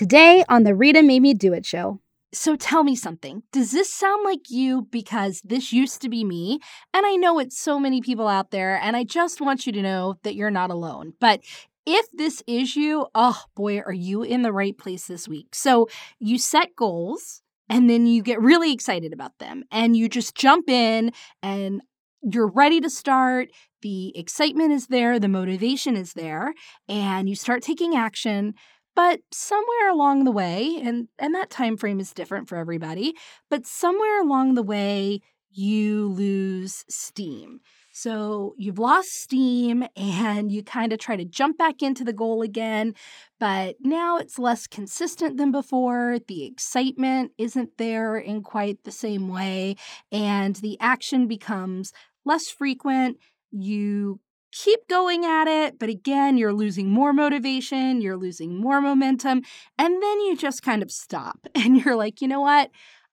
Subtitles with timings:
[0.00, 2.00] Today on the Rita Made Me Do It show.
[2.32, 3.42] So tell me something.
[3.52, 6.58] Does this sound like you because this used to be me?
[6.94, 9.82] And I know it's so many people out there, and I just want you to
[9.82, 11.12] know that you're not alone.
[11.20, 11.42] But
[11.84, 15.54] if this is you, oh boy, are you in the right place this week.
[15.54, 15.86] So
[16.18, 20.70] you set goals and then you get really excited about them and you just jump
[20.70, 21.12] in
[21.42, 21.82] and
[22.22, 23.50] you're ready to start.
[23.82, 26.54] The excitement is there, the motivation is there,
[26.88, 28.54] and you start taking action
[29.00, 33.14] but somewhere along the way and and that time frame is different for everybody
[33.48, 35.20] but somewhere along the way
[35.52, 37.60] you lose steam.
[37.92, 42.42] So you've lost steam and you kind of try to jump back into the goal
[42.42, 42.94] again
[43.38, 49.28] but now it's less consistent than before the excitement isn't there in quite the same
[49.28, 49.76] way
[50.12, 51.94] and the action becomes
[52.26, 53.16] less frequent
[53.50, 54.20] you
[54.52, 59.42] keep going at it, but again, you're losing more motivation, you're losing more momentum,
[59.78, 62.70] and then you just kind of stop and you're like, you know what?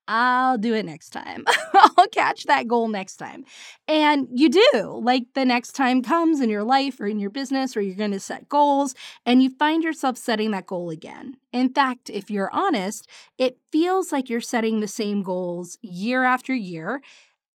[0.09, 1.43] I'll do it next time.
[1.73, 3.43] I'll catch that goal next time.
[3.87, 5.01] And you do.
[5.03, 8.11] Like the next time comes in your life or in your business, or you're going
[8.11, 11.35] to set goals, and you find yourself setting that goal again.
[11.51, 13.07] In fact, if you're honest,
[13.37, 17.01] it feels like you're setting the same goals year after year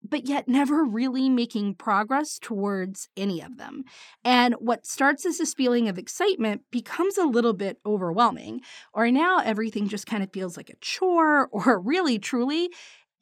[0.03, 3.83] but yet never really making progress towards any of them.
[4.23, 8.61] And what starts as this feeling of excitement becomes a little bit overwhelming,
[8.93, 12.69] or now everything just kind of feels like a chore, or really, truly,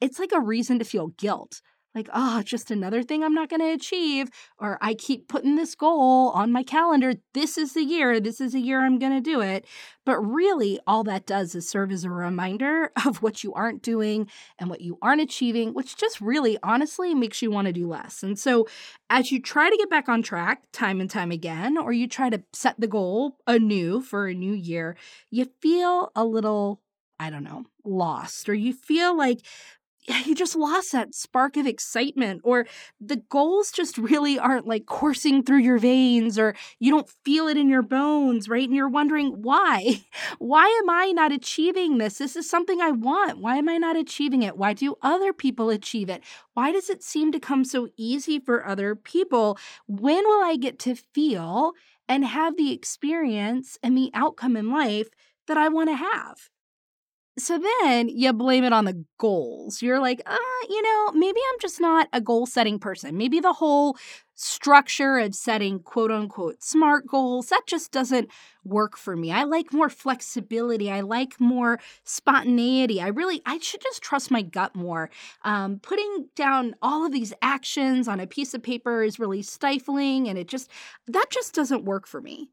[0.00, 1.60] it's like a reason to feel guilt
[1.94, 4.28] like, oh, just another thing I'm not going to achieve.
[4.58, 7.14] Or I keep putting this goal on my calendar.
[7.34, 8.20] This is the year.
[8.20, 9.66] This is the year I'm going to do it.
[10.06, 14.28] But really, all that does is serve as a reminder of what you aren't doing
[14.58, 18.22] and what you aren't achieving, which just really honestly makes you want to do less.
[18.22, 18.68] And so,
[19.08, 22.30] as you try to get back on track time and time again, or you try
[22.30, 24.96] to set the goal anew for a new year,
[25.30, 26.80] you feel a little
[27.20, 29.40] I don't know, lost, or you feel like
[30.24, 32.66] you just lost that spark of excitement, or
[33.00, 37.56] the goals just really aren't like coursing through your veins, or you don't feel it
[37.56, 38.66] in your bones, right?
[38.66, 40.04] And you're wondering why?
[40.38, 42.18] Why am I not achieving this?
[42.18, 43.38] This is something I want.
[43.38, 44.56] Why am I not achieving it?
[44.56, 46.22] Why do other people achieve it?
[46.54, 49.58] Why does it seem to come so easy for other people?
[49.86, 51.72] When will I get to feel
[52.08, 55.08] and have the experience and the outcome in life
[55.46, 56.50] that I want to have?
[57.40, 59.82] So then you blame it on the goals.
[59.82, 60.36] You're like, uh,
[60.68, 63.16] you know, maybe I'm just not a goal setting person.
[63.16, 63.96] Maybe the whole
[64.34, 68.28] structure of setting quote unquote smart goals, that just doesn't
[68.64, 69.32] work for me.
[69.32, 70.90] I like more flexibility.
[70.90, 73.00] I like more spontaneity.
[73.00, 75.10] I really, I should just trust my gut more.
[75.42, 80.28] Um, putting down all of these actions on a piece of paper is really stifling
[80.28, 80.70] and it just,
[81.06, 82.50] that just doesn't work for me.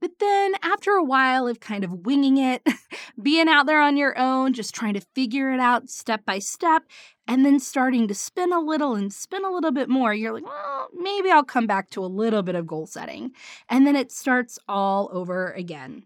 [0.00, 2.62] But then after a while of kind of winging it,
[3.22, 6.84] being out there on your own, just trying to figure it out step by step,
[7.26, 10.46] and then starting to spin a little and spin a little bit more, you're like,
[10.46, 13.32] well, maybe I'll come back to a little bit of goal setting.
[13.68, 16.04] And then it starts all over again.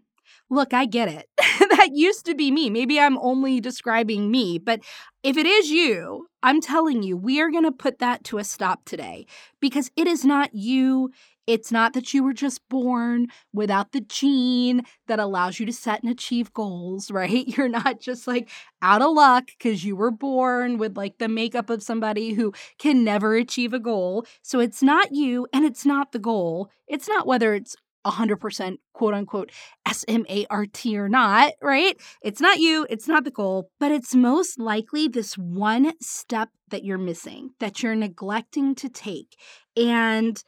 [0.49, 1.29] Look, I get it.
[1.69, 2.69] that used to be me.
[2.69, 4.81] Maybe I'm only describing me, but
[5.23, 8.43] if it is you, I'm telling you, we are going to put that to a
[8.43, 9.25] stop today
[9.61, 11.11] because it is not you.
[11.45, 16.01] It's not that you were just born without the gene that allows you to set
[16.01, 17.47] and achieve goals, right?
[17.47, 18.49] You're not just like
[18.81, 23.03] out of luck because you were born with like the makeup of somebody who can
[23.03, 24.25] never achieve a goal.
[24.41, 26.69] So it's not you and it's not the goal.
[26.87, 27.75] It's not whether it's
[28.05, 29.51] 100% quote unquote
[29.87, 31.95] SMART or not, right?
[32.21, 36.83] It's not you, it's not the goal, but it's most likely this one step that
[36.83, 39.37] you're missing, that you're neglecting to take.
[39.77, 40.41] And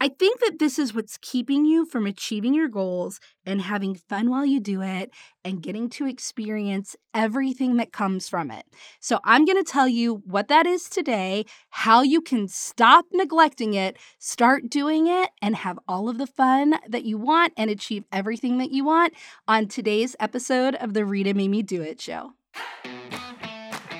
[0.00, 4.28] I think that this is what's keeping you from achieving your goals and having fun
[4.28, 5.10] while you do it
[5.44, 8.66] and getting to experience everything that comes from it.
[9.00, 13.74] So, I'm going to tell you what that is today, how you can stop neglecting
[13.74, 18.04] it, start doing it, and have all of the fun that you want and achieve
[18.12, 19.14] everything that you want
[19.48, 22.32] on today's episode of the Rita Made Me Do It show.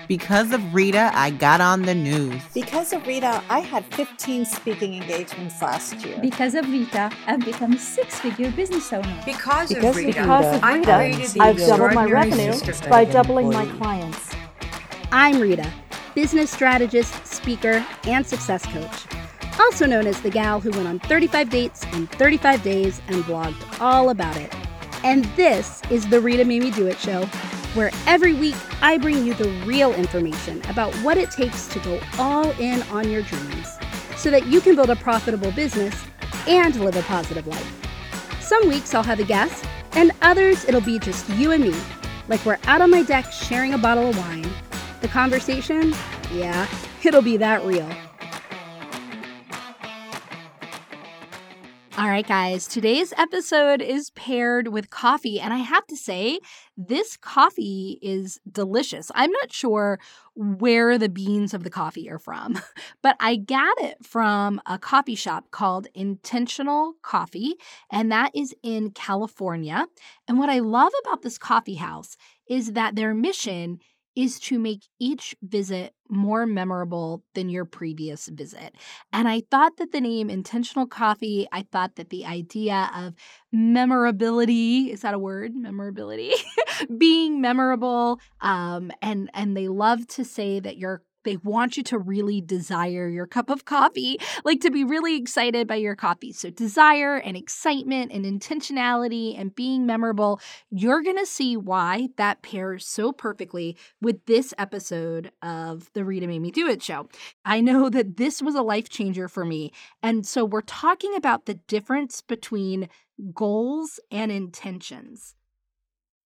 [0.08, 2.40] Because of Rita, I got on the news.
[2.54, 6.16] Because of Rita, I had 15 speaking engagements last year.
[6.20, 9.20] Because of Rita, I've become a six figure business owner.
[9.24, 12.54] Because, because of Rita, because of Rita I've doubled my revenue
[12.88, 14.32] by doubling my clients.
[15.10, 15.72] I'm Rita,
[16.14, 19.06] business strategist, speaker, and success coach.
[19.58, 23.80] Also known as the gal who went on 35 dates in 35 days and blogged
[23.80, 24.54] all about it.
[25.02, 27.28] And this is the Rita Made Me Do It show
[27.76, 32.00] where every week I bring you the real information about what it takes to go
[32.19, 33.78] all in on your dreams
[34.17, 35.94] so that you can build a profitable business
[36.49, 38.40] and live a positive life.
[38.40, 41.75] Some weeks I'll have a guest, And others, it'll be just you and me,
[42.28, 44.46] like we're out on my deck sharing a bottle of wine.
[45.00, 45.94] The conversation,
[46.31, 46.69] yeah,
[47.02, 47.88] it'll be that real.
[51.98, 55.40] All right, guys, today's episode is paired with coffee.
[55.40, 56.40] And I have to say,
[56.76, 59.10] this coffee is delicious.
[59.14, 59.98] I'm not sure
[60.34, 62.60] where the beans of the coffee are from,
[63.02, 67.54] but I got it from a coffee shop called Intentional Coffee,
[67.90, 69.87] and that is in California.
[70.28, 73.78] And what I love about this coffee house is that their mission
[74.16, 78.74] is to make each visit more memorable than your previous visit.
[79.12, 83.14] And I thought that the name Intentional Coffee, I thought that the idea of
[83.52, 85.54] memorability, is that a word?
[85.54, 86.32] Memorability?
[86.98, 88.20] Being memorable.
[88.40, 93.08] Um, and and they love to say that your they want you to really desire
[93.08, 96.32] your cup of coffee, like to be really excited by your coffee.
[96.32, 100.40] So, desire and excitement and intentionality and being memorable,
[100.70, 106.26] you're going to see why that pairs so perfectly with this episode of the Rita
[106.26, 107.08] Made Me Do It show.
[107.44, 109.73] I know that this was a life changer for me.
[110.02, 112.88] And so, we're talking about the difference between
[113.34, 115.34] goals and intentions.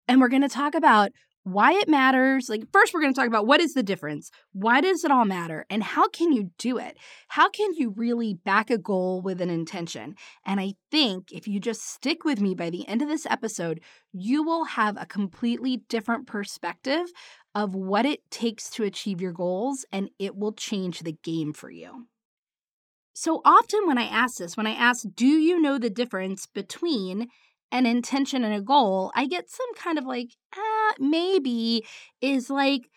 [0.07, 1.13] And we're going to talk about
[1.45, 2.49] why it matters.
[2.49, 4.31] Like, first, we're going to talk about what is the difference?
[4.53, 5.65] Why does it all matter?
[5.71, 6.99] And how can you do it?
[7.29, 10.15] How can you really back a goal with an intention?
[10.45, 13.81] And I think if you just stick with me by the end of this episode,
[14.13, 17.07] you will have a completely different perspective
[17.55, 21.71] of what it takes to achieve your goals, and it will change the game for
[21.71, 22.07] you.
[23.13, 27.29] So often, when I ask this, when I ask, do you know the difference between
[27.73, 31.85] an intention and a goal, I get some kind of like, ah, maybe
[32.21, 32.91] is like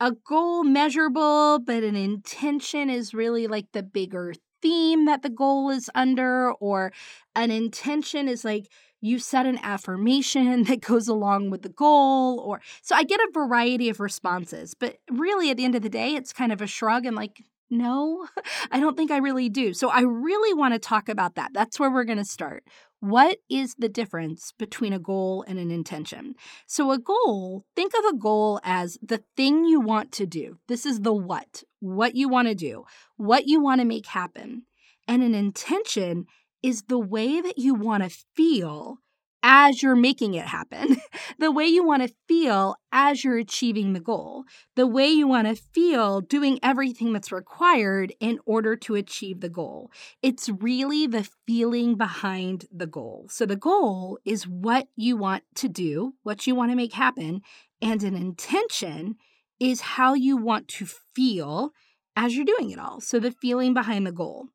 [0.00, 4.32] a goal measurable, but an intention is really like the bigger
[4.62, 6.92] theme that the goal is under, or
[7.34, 8.66] an intention is like
[9.00, 13.30] you set an affirmation that goes along with the goal, or so I get a
[13.32, 16.66] variety of responses, but really at the end of the day, it's kind of a
[16.66, 18.26] shrug and like, no,
[18.70, 19.72] I don't think I really do.
[19.72, 21.52] So I really want to talk about that.
[21.54, 22.64] That's where we're going to start.
[23.00, 26.34] What is the difference between a goal and an intention?
[26.66, 30.58] So, a goal, think of a goal as the thing you want to do.
[30.68, 32.84] This is the what, what you want to do,
[33.16, 34.64] what you want to make happen.
[35.08, 36.26] And an intention
[36.62, 38.98] is the way that you want to feel
[39.42, 40.96] as you're making it happen,
[41.38, 44.44] the way you want to feel as you're achieving the goal,
[44.76, 49.48] the way you want to feel doing everything that's required in order to achieve the
[49.48, 49.90] goal.
[50.22, 53.26] It's really the feeling behind the goal.
[53.30, 57.42] So, the goal is what you want to do, what you want to make happen,
[57.80, 59.16] and an intention
[59.58, 61.72] is how you want to feel
[62.16, 63.00] as you're doing it all.
[63.00, 64.48] So, the feeling behind the goal.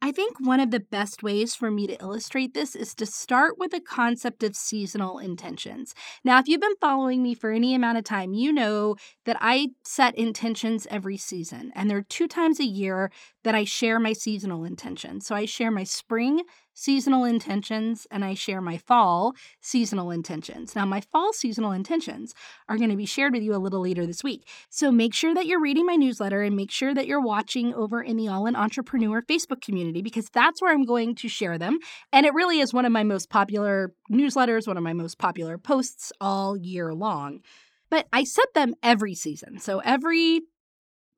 [0.00, 3.58] I think one of the best ways for me to illustrate this is to start
[3.58, 5.92] with the concept of seasonal intentions.
[6.22, 9.70] Now, if you've been following me for any amount of time, you know that I
[9.84, 13.10] set intentions every season, and there are two times a year
[13.48, 15.24] that I share my seasonal intentions.
[15.24, 16.42] So I share my spring
[16.74, 20.76] seasonal intentions and I share my fall seasonal intentions.
[20.76, 22.34] Now, my fall seasonal intentions
[22.68, 24.46] are going to be shared with you a little later this week.
[24.68, 28.02] So make sure that you're reading my newsletter and make sure that you're watching over
[28.02, 31.78] in the All In Entrepreneur Facebook community because that's where I'm going to share them.
[32.12, 35.56] And it really is one of my most popular newsletters, one of my most popular
[35.56, 37.40] posts all year long.
[37.88, 39.58] But I set them every season.
[39.58, 40.42] So every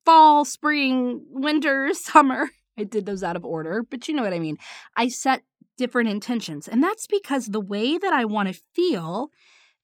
[0.05, 2.51] fall, spring, winter, summer.
[2.79, 4.57] I did those out of order, but you know what I mean.
[4.97, 5.43] I set
[5.77, 6.69] different intentions.
[6.69, 9.31] And that's because the way that I want to feel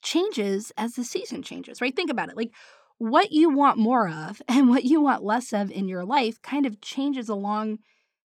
[0.03, 1.95] changes as the season changes, right?
[1.95, 2.37] Think about it.
[2.37, 2.53] Like
[2.99, 6.67] what you want more of and what you want less of in your life kind
[6.67, 7.79] of changes along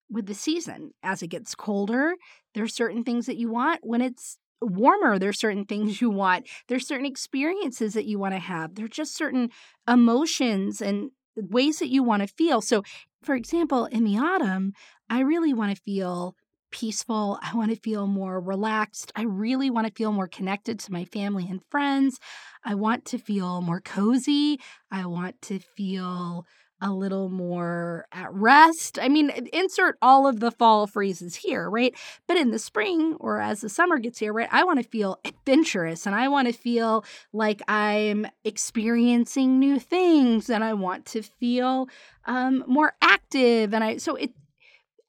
[0.10, 0.92] with the season.
[1.02, 2.16] As it gets colder,
[2.54, 3.80] there's certain things that you want.
[3.84, 6.48] When it's warmer, there's certain things you want.
[6.68, 8.76] There's certain experiences that you want to have.
[8.76, 9.50] There's just certain
[9.88, 12.62] emotions and ways that you want to feel.
[12.62, 12.84] So,
[13.24, 14.74] for example, in the autumn,
[15.10, 16.36] I really want to feel
[16.72, 17.38] peaceful.
[17.42, 19.12] I want to feel more relaxed.
[19.16, 22.18] I really want to feel more connected to my family and friends.
[22.64, 24.60] I want to feel more cozy.
[24.90, 26.46] I want to feel
[26.82, 28.98] a little more at rest.
[29.00, 31.94] I mean, insert all of the fall phrases here, right?
[32.28, 35.20] But in the spring or as the summer gets here, right, I want to feel
[35.24, 41.22] adventurous and I want to feel like I'm experiencing new things and I want to
[41.22, 41.88] feel
[42.26, 43.74] um, more active.
[43.74, 44.32] And I, so it,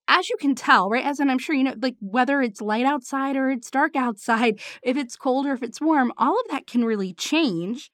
[0.08, 2.84] as you can tell, right, as and I'm sure you know, like whether it's light
[2.84, 6.66] outside or it's dark outside, if it's cold or if it's warm, all of that
[6.66, 7.90] can really change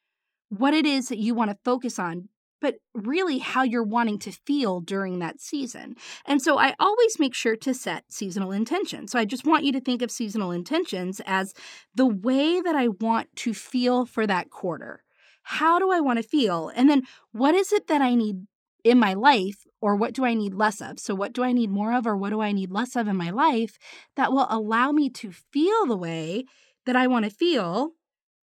[0.49, 2.28] what it is that you want to focus on
[2.60, 5.96] but really how you're wanting to feel during that season.
[6.26, 9.12] And so I always make sure to set seasonal intentions.
[9.12, 11.54] So I just want you to think of seasonal intentions as
[11.94, 15.02] the way that I want to feel for that quarter.
[15.42, 16.70] How do I want to feel?
[16.74, 18.46] And then what is it that I need
[18.84, 20.98] in my life or what do I need less of?
[20.98, 23.16] So, what do I need more of or what do I need less of in
[23.16, 23.78] my life
[24.16, 26.44] that will allow me to feel the way
[26.86, 27.92] that I want to feel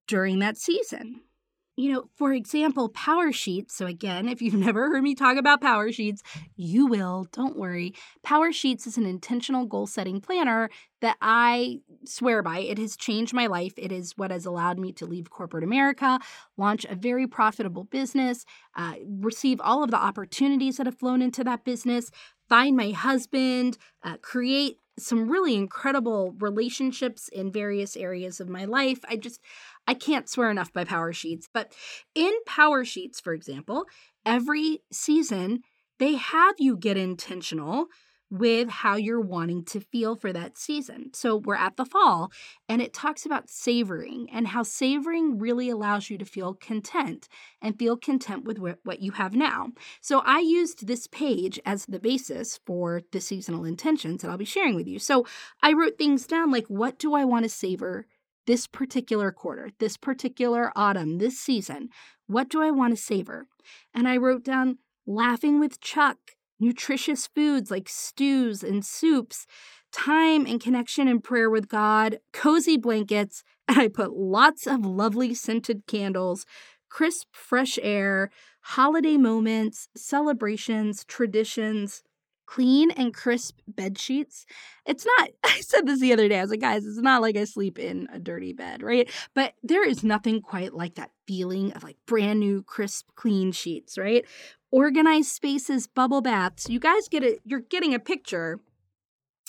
[0.06, 1.20] during that season?
[1.76, 3.74] You know, for example, Power Sheets.
[3.74, 6.22] So, again, if you've never heard me talk about Power Sheets,
[6.56, 7.26] you will.
[7.32, 7.94] Don't worry.
[8.22, 12.60] Power Sheets is an intentional goal setting planner that I swear by.
[12.60, 13.74] It has changed my life.
[13.76, 16.20] It is what has allowed me to leave corporate America,
[16.56, 18.44] launch a very profitable business,
[18.76, 22.10] uh, receive all of the opportunities that have flown into that business,
[22.48, 29.00] find my husband, uh, create some really incredible relationships in various areas of my life.
[29.08, 29.40] I just,
[29.86, 31.48] I can't swear enough by Power Sheets.
[31.52, 31.72] But
[32.14, 33.86] in Power Sheets, for example,
[34.24, 35.60] every season
[35.98, 37.86] they have you get intentional
[38.30, 41.10] with how you're wanting to feel for that season.
[41.12, 42.32] So we're at the fall
[42.68, 47.28] and it talks about savoring and how savoring really allows you to feel content
[47.62, 49.68] and feel content with what you have now.
[50.00, 54.44] So I used this page as the basis for the seasonal intentions that I'll be
[54.44, 54.98] sharing with you.
[54.98, 55.26] So
[55.62, 58.06] I wrote things down like what do I want to savor
[58.46, 61.88] this particular quarter, this particular autumn, this season?
[62.26, 63.46] What do I want to savor?
[63.94, 66.18] And I wrote down laughing with Chuck,
[66.58, 69.46] nutritious foods like stews and soups,
[69.92, 75.34] time and connection and prayer with God, cozy blankets, and I put lots of lovely
[75.34, 76.44] scented candles,
[76.90, 82.02] crisp, fresh air, holiday moments, celebrations, traditions,
[82.46, 84.46] clean and crisp bed sheets.
[84.86, 86.38] It's not, I said this the other day.
[86.38, 89.10] I was like, guys, it's not like I sleep in a dirty bed, right?
[89.34, 93.98] But there is nothing quite like that feeling of like brand new, crisp, clean sheets,
[93.98, 94.24] right?
[94.70, 96.68] Organized spaces, bubble baths.
[96.68, 98.60] You guys get it, you're getting a picture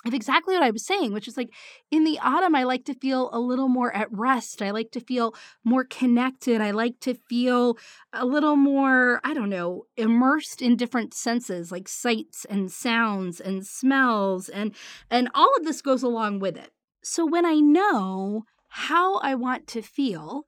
[0.05, 1.49] of exactly what I was saying, which is like
[1.91, 4.61] in the autumn, I like to feel a little more at rest.
[4.61, 5.33] I like to feel
[5.63, 6.61] more connected.
[6.61, 7.77] I like to feel
[8.13, 13.65] a little more, I don't know, immersed in different senses like sights and sounds and
[13.65, 14.75] smells and
[15.09, 16.71] and all of this goes along with it.
[17.03, 20.45] So when I know how I want to feel,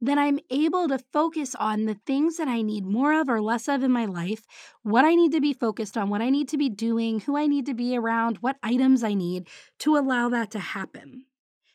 [0.00, 3.68] then I'm able to focus on the things that I need more of or less
[3.68, 4.46] of in my life,
[4.82, 7.46] what I need to be focused on, what I need to be doing, who I
[7.46, 9.48] need to be around, what items I need
[9.80, 11.24] to allow that to happen.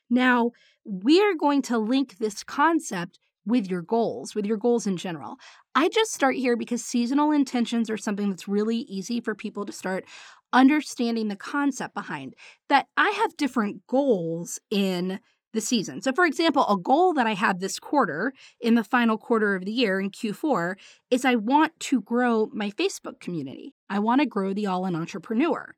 [0.09, 0.51] Now,
[0.83, 5.37] we're going to link this concept with your goals, with your goals in general.
[5.75, 9.71] I just start here because seasonal intentions are something that's really easy for people to
[9.71, 10.05] start
[10.51, 12.33] understanding the concept behind.
[12.69, 15.19] That I have different goals in
[15.55, 16.01] the season.
[16.01, 19.65] So, for example, a goal that I have this quarter in the final quarter of
[19.65, 20.75] the year in Q4
[21.09, 23.73] is I want to grow my Facebook community.
[23.89, 25.73] I want to grow the All in Entrepreneur.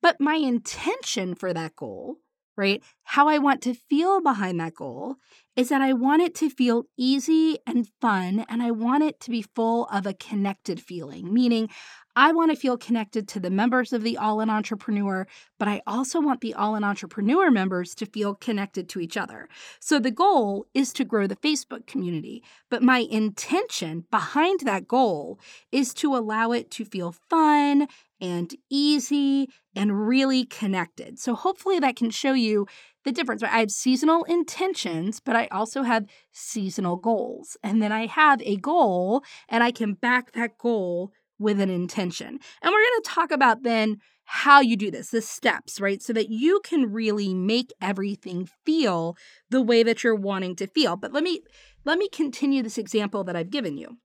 [0.00, 2.18] But my intention for that goal,
[2.56, 5.16] right, how I want to feel behind that goal
[5.56, 9.30] is that I want it to feel easy and fun, and I want it to
[9.30, 11.68] be full of a connected feeling, meaning
[12.16, 15.26] I want to feel connected to the members of the All in Entrepreneur,
[15.58, 19.48] but I also want the All in Entrepreneur members to feel connected to each other.
[19.80, 25.40] So the goal is to grow the Facebook community, but my intention behind that goal
[25.72, 27.88] is to allow it to feel fun
[28.20, 31.18] and easy and really connected.
[31.18, 32.66] So hopefully that can show you
[33.04, 33.42] the difference.
[33.42, 37.56] I have seasonal intentions, but I also have seasonal goals.
[37.62, 42.28] And then I have a goal and I can back that goal with an intention.
[42.28, 46.02] And we're going to talk about then how you do this, the steps, right?
[46.02, 49.16] So that you can really make everything feel
[49.50, 50.96] the way that you're wanting to feel.
[50.96, 51.42] But let me
[51.84, 53.98] let me continue this example that I've given you.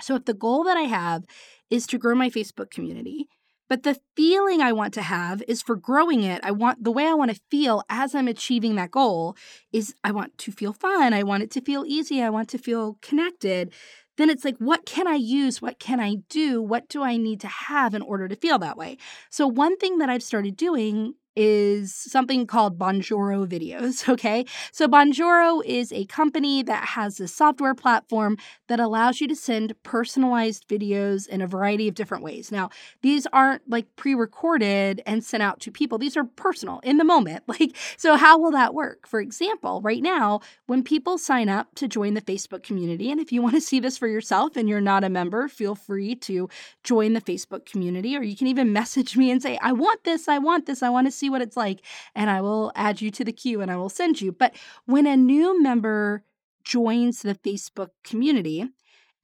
[0.00, 1.24] So if the goal that I have
[1.72, 3.26] is to grow my Facebook community,
[3.68, 6.40] but the feeling I want to have is for growing it.
[6.44, 9.34] I want the way I want to feel as I'm achieving that goal
[9.72, 11.14] is I want to feel fun.
[11.14, 12.22] I want it to feel easy.
[12.22, 13.72] I want to feel connected
[14.18, 15.62] then it's like, what can I use?
[15.62, 16.60] What can I do?
[16.60, 18.98] What do I need to have in order to feel that way?
[19.30, 24.08] So, one thing that I've started doing is something called Bonjoro Videos.
[24.12, 24.44] Okay.
[24.72, 28.36] So, Bonjoro is a company that has a software platform
[28.68, 32.52] that allows you to send personalized videos in a variety of different ways.
[32.52, 32.68] Now,
[33.00, 37.04] these aren't like pre recorded and sent out to people, these are personal in the
[37.04, 37.44] moment.
[37.52, 39.06] Like, so how will that work?
[39.06, 43.30] For example, right now, when people sign up to join the Facebook community, and if
[43.30, 46.48] you want to see this for yourself and you're not a member, feel free to
[46.82, 50.28] join the Facebook community, or you can even message me and say, I want this,
[50.28, 53.10] I want this, I want to see what it's like, and I will add you
[53.12, 54.32] to the queue and I will send you.
[54.32, 54.54] But
[54.86, 56.24] when a new member
[56.64, 58.68] joins the Facebook community,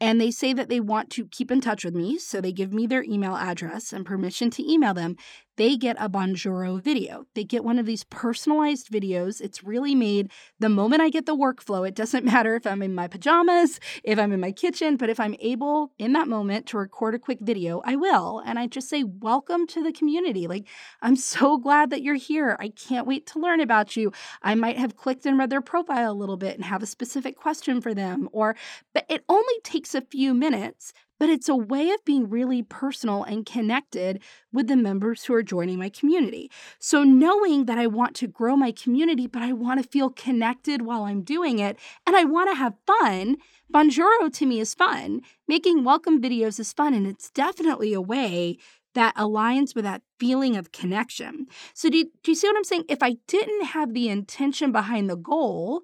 [0.00, 2.18] and they say that they want to keep in touch with me.
[2.18, 5.16] So they give me their email address and permission to email them
[5.58, 7.26] they get a Bonjoro video.
[7.34, 9.40] They get one of these personalized videos.
[9.40, 11.86] It's really made the moment I get the workflow.
[11.86, 15.18] It doesn't matter if I'm in my pajamas, if I'm in my kitchen, but if
[15.18, 18.40] I'm able in that moment to record a quick video, I will.
[18.46, 20.46] And I just say, Welcome to the community.
[20.46, 20.68] Like,
[21.02, 22.56] I'm so glad that you're here.
[22.60, 24.12] I can't wait to learn about you.
[24.42, 27.36] I might have clicked and read their profile a little bit and have a specific
[27.36, 28.54] question for them, or,
[28.94, 33.24] but it only takes a few minutes but it's a way of being really personal
[33.24, 34.22] and connected
[34.52, 36.50] with the members who are joining my community.
[36.78, 40.82] So, knowing that I want to grow my community, but I want to feel connected
[40.82, 43.36] while I'm doing it, and I want to have fun,
[43.72, 45.20] Bonjoro to me is fun.
[45.46, 48.56] Making welcome videos is fun, and it's definitely a way
[48.94, 51.46] that aligns with that feeling of connection.
[51.74, 52.84] So, do you, do you see what I'm saying?
[52.88, 55.82] If I didn't have the intention behind the goal,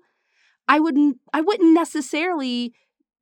[0.67, 2.75] I wouldn't I wouldn't necessarily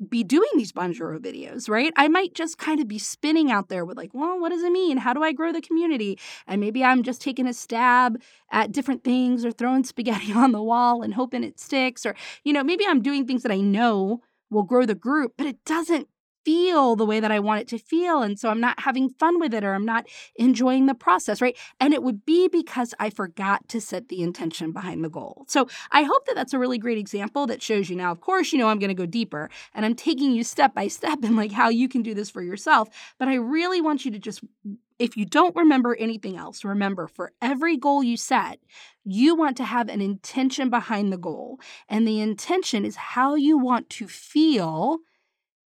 [0.09, 1.93] be doing these Bonjoro videos, right?
[1.97, 4.73] I might just kind of be spinning out there with like, well, what does it
[4.73, 4.99] mean?
[4.99, 6.19] How do I grow the community?
[6.47, 10.63] And maybe I'm just taking a stab at different things or throwing spaghetti on the
[10.63, 12.05] wall and hoping it sticks.
[12.07, 15.47] Or, you know, maybe I'm doing things that I know will grow the group, but
[15.47, 16.09] it doesn't
[16.45, 18.23] feel the way that I want it to feel.
[18.23, 20.07] And so I'm not having fun with it or I'm not
[20.37, 21.57] enjoying the process, right?
[21.81, 25.45] And it would be because I forgot to set the intention behind the goal.
[25.49, 28.53] So I hope that that's a really great example that shows you now, of course,
[28.53, 31.37] you know, I'm going to go deeper and I'm taking you step by step in
[31.37, 32.89] like how you can do this for yourself.
[33.19, 34.43] But I really want you to just
[34.99, 38.61] if you don't remember anything else, remember for every goal you set,
[39.05, 41.59] you want to have an intention behind the goal.
[41.89, 44.99] And the intention is how you want to feel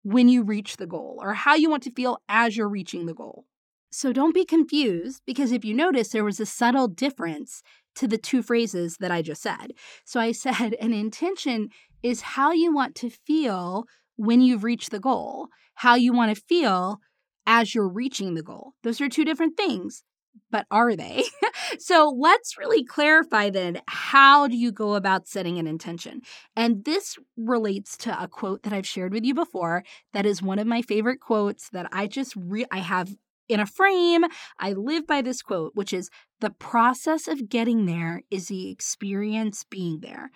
[0.05, 3.13] when you reach the goal or how you want to feel as you're reaching the
[3.13, 3.43] goal.
[3.91, 7.63] So don't be confused because if you notice, there was a subtle difference
[7.95, 9.73] to the two phrases that I just said.
[10.03, 11.69] So I said an intention
[12.03, 13.85] is how you want to feel
[14.15, 16.99] when you've reached the goal, how you want to feel
[17.47, 18.73] as you're reaching the goal.
[18.83, 20.03] Those are two different things
[20.51, 21.23] but are they?
[21.79, 26.21] so let's really clarify then how do you go about setting an intention?
[26.55, 30.59] And this relates to a quote that I've shared with you before that is one
[30.59, 33.15] of my favorite quotes that I just re- I have
[33.47, 34.23] in a frame.
[34.59, 39.63] I live by this quote, which is the process of getting there is the experience
[39.63, 40.31] being there.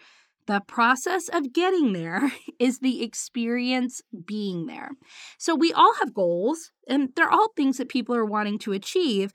[0.47, 4.91] The process of getting there is the experience being there.
[5.37, 9.31] So, we all have goals, and they're all things that people are wanting to achieve.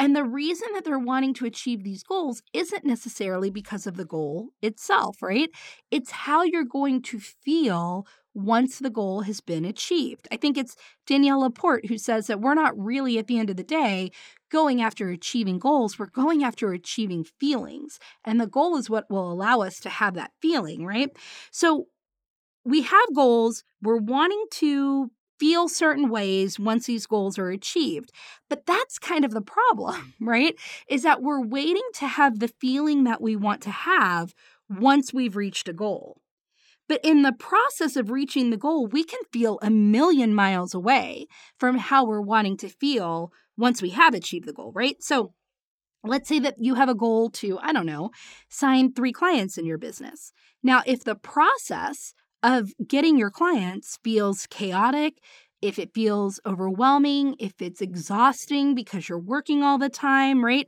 [0.00, 4.06] And the reason that they're wanting to achieve these goals isn't necessarily because of the
[4.06, 5.50] goal itself, right?
[5.90, 10.26] It's how you're going to feel once the goal has been achieved.
[10.32, 10.74] I think it's
[11.06, 14.10] Danielle Laporte who says that we're not really at the end of the day
[14.50, 17.98] going after achieving goals, we're going after achieving feelings.
[18.24, 21.10] And the goal is what will allow us to have that feeling, right?
[21.50, 21.88] So
[22.64, 25.10] we have goals, we're wanting to
[25.40, 28.12] feel certain ways once these goals are achieved.
[28.48, 30.54] But that's kind of the problem, right?
[30.86, 34.34] Is that we're waiting to have the feeling that we want to have
[34.68, 36.20] once we've reached a goal.
[36.88, 41.26] But in the process of reaching the goal, we can feel a million miles away
[41.58, 44.96] from how we're wanting to feel once we have achieved the goal, right?
[45.00, 45.32] So
[46.02, 48.10] let's say that you have a goal to, I don't know,
[48.48, 50.32] sign three clients in your business.
[50.62, 55.14] Now, if the process of getting your clients feels chaotic,
[55.62, 60.66] if it feels overwhelming, if it's exhausting because you're working all the time, right?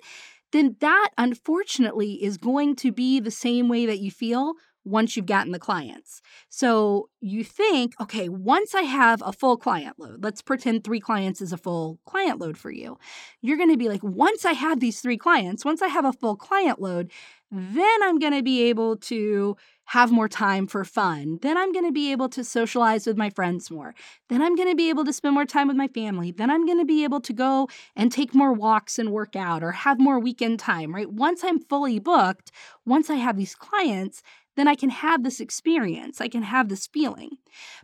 [0.52, 4.52] Then that unfortunately is going to be the same way that you feel
[4.84, 6.20] once you've gotten the clients.
[6.48, 11.40] So you think, okay, once I have a full client load, let's pretend three clients
[11.40, 12.98] is a full client load for you.
[13.40, 16.12] You're going to be like, once I have these three clients, once I have a
[16.12, 17.10] full client load,
[17.50, 21.38] then I'm going to be able to have more time for fun.
[21.42, 23.94] Then I'm going to be able to socialize with my friends more.
[24.30, 26.30] Then I'm going to be able to spend more time with my family.
[26.30, 29.62] Then I'm going to be able to go and take more walks and work out
[29.62, 31.12] or have more weekend time, right?
[31.12, 32.52] Once I'm fully booked,
[32.86, 34.22] once I have these clients,
[34.56, 36.20] then I can have this experience.
[36.20, 37.38] I can have this feeling.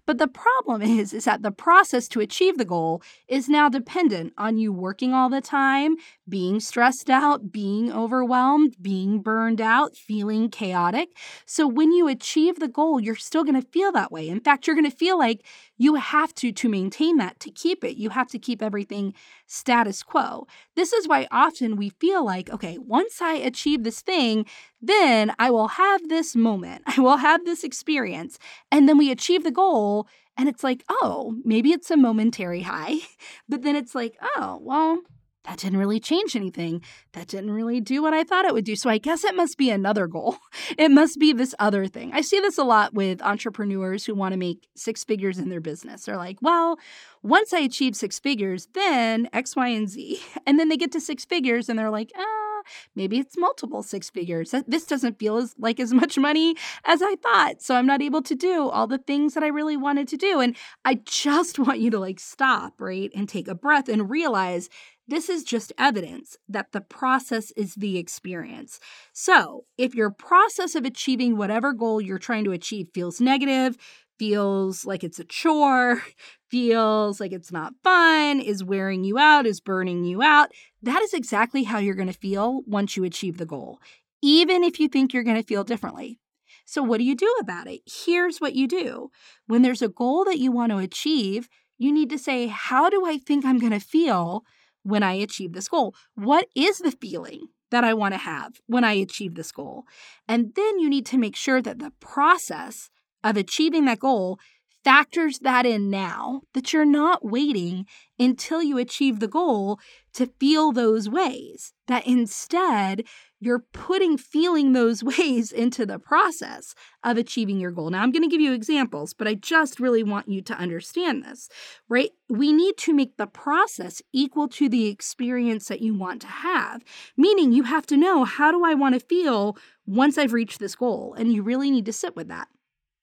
[0.07, 4.33] But the problem is is that the process to achieve the goal is now dependent
[4.39, 5.97] on you working all the time,
[6.29, 11.11] being stressed out, being overwhelmed, being burned out, feeling chaotic.
[11.47, 14.29] So when you achieve the goal, you're still going to feel that way.
[14.29, 15.45] In fact, you're going to feel like
[15.77, 17.97] you have to to maintain that to keep it.
[17.97, 19.15] You have to keep everything
[19.47, 20.47] status quo.
[20.75, 24.45] This is why often we feel like, okay, once I achieve this thing,
[24.81, 26.58] then I will have this moment.
[26.65, 28.39] I will have this experience.
[28.71, 32.97] And then we achieve the goal and it's like, oh, maybe it's a momentary high.
[33.49, 35.01] But then it's like, oh, well,
[35.45, 36.83] that didn't really change anything.
[37.13, 38.77] That didn't really do what I thought it would do.
[38.77, 40.37] So I guess it must be another goal.
[40.77, 42.13] It must be this other thing.
[42.13, 45.61] I see this a lot with entrepreneurs who want to make six figures in their
[45.61, 46.05] business.
[46.05, 46.79] They're like, well,
[47.23, 50.21] once I achieve six figures, then X, Y, and Z.
[50.47, 52.48] And then they get to six figures and they're like, ah,
[52.95, 54.55] maybe it's multiple six figures.
[54.67, 57.63] This doesn't feel as like as much money as I thought.
[57.63, 60.41] So I'm not able to do all the things that I really wanted to do.
[60.41, 63.11] And I just want you to like stop, right?
[63.15, 64.69] And take a breath and realize
[65.09, 68.79] this is just evidence that the process is the experience.
[69.15, 73.79] So, if your process of achieving whatever goal you're trying to achieve feels negative,
[74.19, 76.03] feels like it's a chore,
[76.51, 80.51] feels like it's not fun, is wearing you out, is burning you out,
[80.83, 83.81] that is exactly how you're going to feel once you achieve the goal,
[84.23, 86.19] even if you think you're going to feel differently.
[86.65, 87.81] So, what do you do about it?
[87.87, 89.11] Here's what you do
[89.47, 93.07] when there's a goal that you want to achieve, you need to say, How do
[93.07, 94.45] I think I'm going to feel
[94.83, 95.95] when I achieve this goal?
[96.15, 99.85] What is the feeling that I want to have when I achieve this goal?
[100.27, 102.91] And then you need to make sure that the process
[103.25, 104.39] of achieving that goal
[104.85, 107.87] factors that in now, that you're not waiting
[108.19, 109.79] until you achieve the goal
[110.15, 113.05] to feel those ways, that instead
[113.41, 117.91] you're putting feeling those ways into the process of achieving your goal.
[117.91, 121.25] Now, I'm going to give you examples, but I just really want you to understand
[121.25, 121.49] this,
[121.89, 122.11] right?
[122.29, 126.83] We need to make the process equal to the experience that you want to have,
[127.17, 130.75] meaning you have to know how do I want to feel once I've reached this
[130.75, 131.15] goal?
[131.17, 132.49] And you really need to sit with that.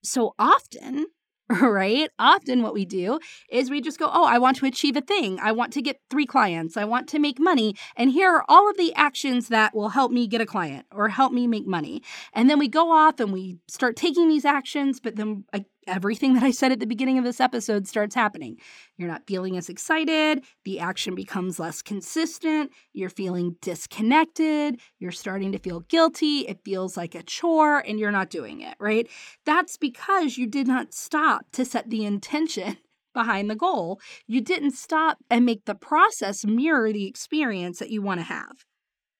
[0.03, 1.07] So often,
[1.61, 2.09] right?
[2.17, 3.19] Often, what we do
[3.51, 5.39] is we just go, Oh, I want to achieve a thing.
[5.39, 6.75] I want to get three clients.
[6.75, 7.75] I want to make money.
[7.95, 11.09] And here are all of the actions that will help me get a client or
[11.09, 12.01] help me make money.
[12.33, 15.43] And then we go off and we start taking these actions, but then
[15.87, 18.57] everything that I said at the beginning of this episode starts happening.
[18.97, 25.51] You're not feeling as excited, the action becomes less consistent, you're feeling disconnected, you're starting
[25.51, 29.07] to feel guilty, it feels like a chore, and you're not doing it, right?
[29.45, 32.77] That's because you did not stop to set the intention
[33.13, 33.99] behind the goal.
[34.27, 38.65] You didn't stop and make the process mirror the experience that you want to have.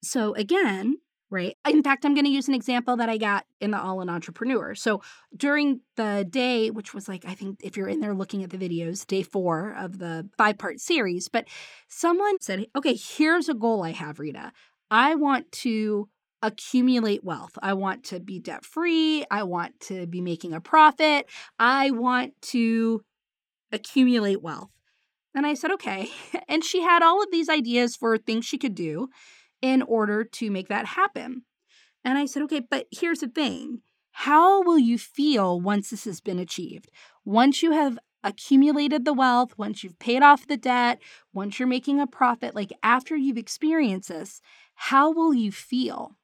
[0.03, 0.97] So, again,
[1.29, 1.57] right?
[1.67, 4.09] In fact, I'm going to use an example that I got in the All in
[4.09, 4.75] Entrepreneur.
[4.75, 5.01] So
[5.35, 8.57] during the day, which was like, I think if you're in there looking at the
[8.57, 11.47] videos, day four of the five part series, but
[11.87, 14.51] someone said, okay, here's a goal I have, Rita.
[14.91, 16.09] I want to
[16.41, 17.57] accumulate wealth.
[17.61, 19.25] I want to be debt free.
[19.31, 21.27] I want to be making a profit.
[21.57, 23.01] I want to
[23.71, 24.69] accumulate wealth.
[25.33, 26.09] And I said, okay.
[26.47, 29.09] And she had all of these ideas for things she could do
[29.65, 31.41] in order to make that happen.
[32.03, 36.21] And I said, okay, but here's the thing how will you feel once this has
[36.21, 36.91] been achieved?
[37.25, 41.01] Once you have accumulated the wealth, once you've paid off the debt,
[41.33, 44.39] once you're making a profit, like after you've experienced this,
[44.75, 46.15] how will you feel?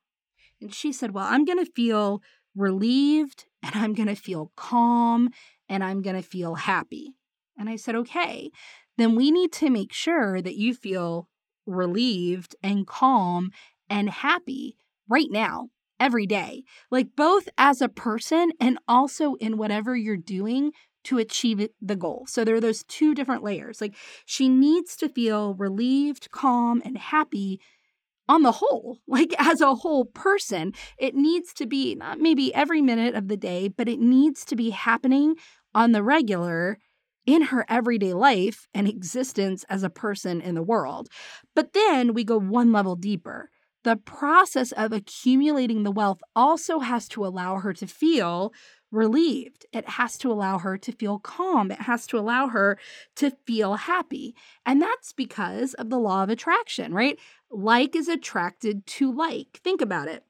[0.62, 2.22] And she said, Well, I'm going to feel
[2.56, 5.32] relieved and I'm going to feel calm
[5.68, 7.16] and I'm going to feel happy.
[7.58, 8.52] And I said, Okay,
[9.00, 11.28] then we need to make sure that you feel
[11.72, 13.52] relieved and calm
[13.90, 15.70] and happy right now,
[16.02, 20.72] every day, like both as a person and also in whatever you're doing
[21.04, 22.26] to achieve the goal.
[22.28, 23.80] So there are those two different layers.
[23.80, 27.62] Like she needs to feel relieved, calm, and happy
[28.28, 30.74] on the whole, like as a whole person.
[30.98, 34.56] It needs to be not maybe every minute of the day, but it needs to
[34.56, 35.36] be happening
[35.74, 36.80] on the regular
[37.26, 41.08] in her everyday life and existence as a person in the world.
[41.56, 43.50] But then we go one level deeper.
[43.84, 48.54] The process of accumulating the wealth also has to allow her to feel
[48.92, 49.66] relieved.
[49.72, 51.72] It has to allow her to feel calm.
[51.72, 52.78] It has to allow her
[53.16, 54.36] to feel happy.
[54.66, 57.18] And that's because of the law of attraction, right?
[57.50, 59.62] Like is attracted to like.
[59.64, 60.24] Think about it.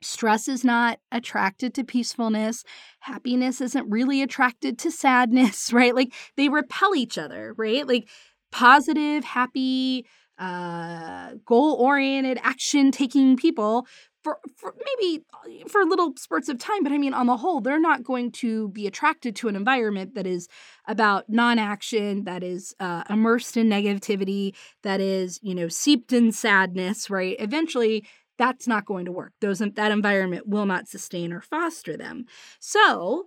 [0.00, 2.64] Stress is not attracted to peacefulness.
[3.00, 5.94] Happiness isn't really attracted to sadness, right?
[5.94, 7.86] Like they repel each other, right?
[7.86, 8.08] Like
[8.50, 10.06] positive, happy,
[10.38, 13.86] uh, goal oriented, action taking people
[14.22, 17.60] for, for maybe uh, for little spurts of time, but I mean, on the whole,
[17.60, 20.48] they're not going to be attracted to an environment that is
[20.86, 26.32] about non action, that is uh, immersed in negativity, that is, you know, seeped in
[26.32, 27.36] sadness, right?
[27.38, 28.06] Eventually,
[28.38, 29.32] that's not going to work.
[29.40, 32.26] Those that environment will not sustain or foster them.
[32.60, 33.26] So,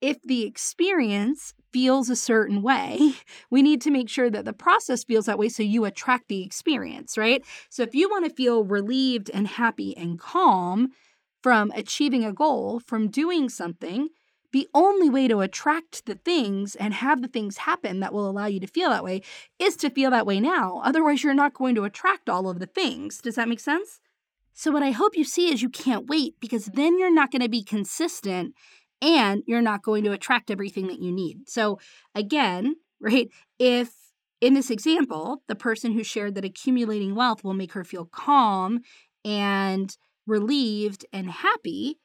[0.00, 3.12] if the experience feels a certain way,
[3.50, 6.42] we need to make sure that the process feels that way so you attract the
[6.42, 7.44] experience, right?
[7.68, 10.92] So if you want to feel relieved and happy and calm
[11.42, 14.08] from achieving a goal, from doing something,
[14.52, 18.46] the only way to attract the things and have the things happen that will allow
[18.46, 19.22] you to feel that way
[19.58, 20.80] is to feel that way now.
[20.84, 23.18] Otherwise, you're not going to attract all of the things.
[23.18, 24.00] Does that make sense?
[24.60, 27.40] So, what I hope you see is you can't wait because then you're not going
[27.40, 28.54] to be consistent
[29.00, 31.48] and you're not going to attract everything that you need.
[31.48, 31.78] So,
[32.14, 33.94] again, right, if
[34.42, 38.80] in this example, the person who shared that accumulating wealth will make her feel calm
[39.24, 39.96] and
[40.26, 41.96] relieved and happy,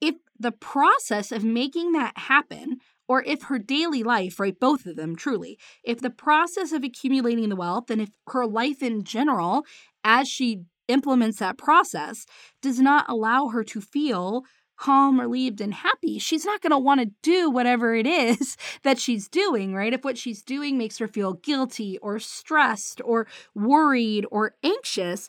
[0.00, 2.76] if the process of making that happen,
[3.08, 7.48] or if her daily life, right, both of them truly, if the process of accumulating
[7.48, 9.64] the wealth and if her life in general,
[10.04, 12.26] as she implements that process,
[12.62, 14.44] does not allow her to feel
[14.76, 18.98] calm, relieved, and happy, she's not going to want to do whatever it is that
[18.98, 19.92] she's doing, right?
[19.92, 25.28] If what she's doing makes her feel guilty or stressed or worried or anxious,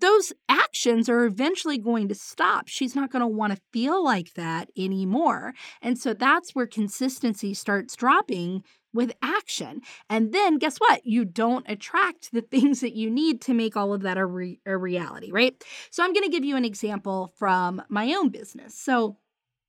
[0.00, 2.68] those actions are eventually going to stop.
[2.68, 5.54] She's not going to want to feel like that anymore.
[5.80, 9.82] And so that's where consistency starts dropping with action.
[10.08, 11.04] And then guess what?
[11.04, 14.60] You don't attract the things that you need to make all of that a, re-
[14.64, 15.62] a reality, right?
[15.90, 18.78] So I'm going to give you an example from my own business.
[18.78, 19.18] So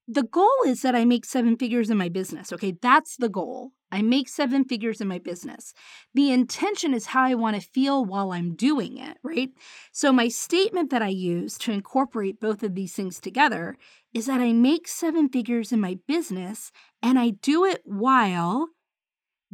[0.08, 2.54] the goal is that I make seven figures in my business.
[2.54, 3.72] Okay, that's the goal.
[3.92, 5.74] I make seven figures in my business.
[6.14, 9.50] The intention is how I want to feel while I'm doing it, right?
[9.92, 13.78] So, my statement that I use to incorporate both of these things together
[14.14, 18.68] is that I make seven figures in my business and I do it while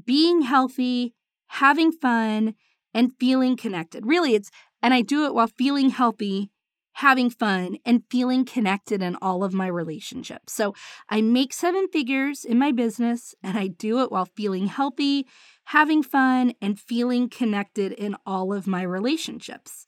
[0.03, 1.13] being healthy,
[1.47, 2.55] having fun,
[2.93, 4.05] and feeling connected.
[4.05, 4.49] Really, it's,
[4.81, 6.49] and I do it while feeling healthy,
[6.93, 10.53] having fun, and feeling connected in all of my relationships.
[10.53, 10.73] So
[11.09, 15.25] I make seven figures in my business, and I do it while feeling healthy,
[15.65, 19.87] having fun, and feeling connected in all of my relationships.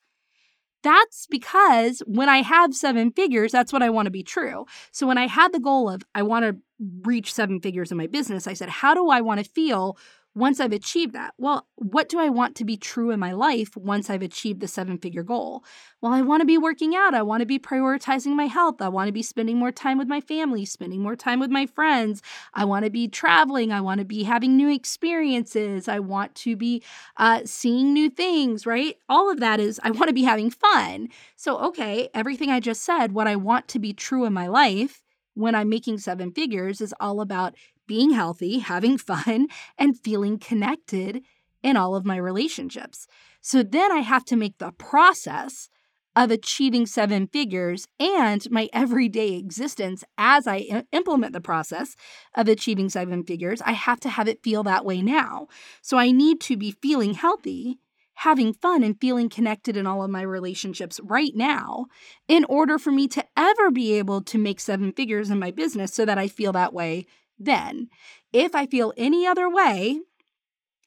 [0.83, 4.65] That's because when I have seven figures, that's what I want to be true.
[4.91, 6.57] So when I had the goal of I want to
[7.03, 9.97] reach seven figures in my business, I said, how do I want to feel
[10.35, 11.33] once I've achieved that?
[11.37, 14.67] Well, what do I want to be true in my life once I've achieved the
[14.67, 15.63] seven figure goal?
[16.01, 17.13] Well, I want to be working out.
[17.13, 18.81] I want to be prioritizing my health.
[18.81, 21.65] I want to be spending more time with my family, spending more time with my
[21.65, 22.21] friends.
[22.53, 23.71] I want to be traveling.
[23.71, 25.87] I want to be having new experiences.
[25.87, 26.83] I want to be
[27.17, 28.97] uh, seeing new things, right?
[29.07, 31.09] All of that is, I want to be having fun.
[31.35, 35.03] So, okay, everything I just said, what I want to be true in my life
[35.35, 37.55] when I'm making seven figures is all about
[37.87, 41.23] being healthy, having fun, and feeling connected
[41.61, 43.07] in all of my relationships.
[43.41, 45.69] So then I have to make the process
[46.15, 51.95] of achieving seven figures and my everyday existence as I implement the process
[52.35, 55.47] of achieving seven figures, I have to have it feel that way now.
[55.81, 57.79] So I need to be feeling healthy,
[58.15, 61.87] having fun, and feeling connected in all of my relationships right now
[62.27, 65.93] in order for me to ever be able to make seven figures in my business
[65.93, 67.89] so that I feel that way then.
[68.31, 69.99] If I feel any other way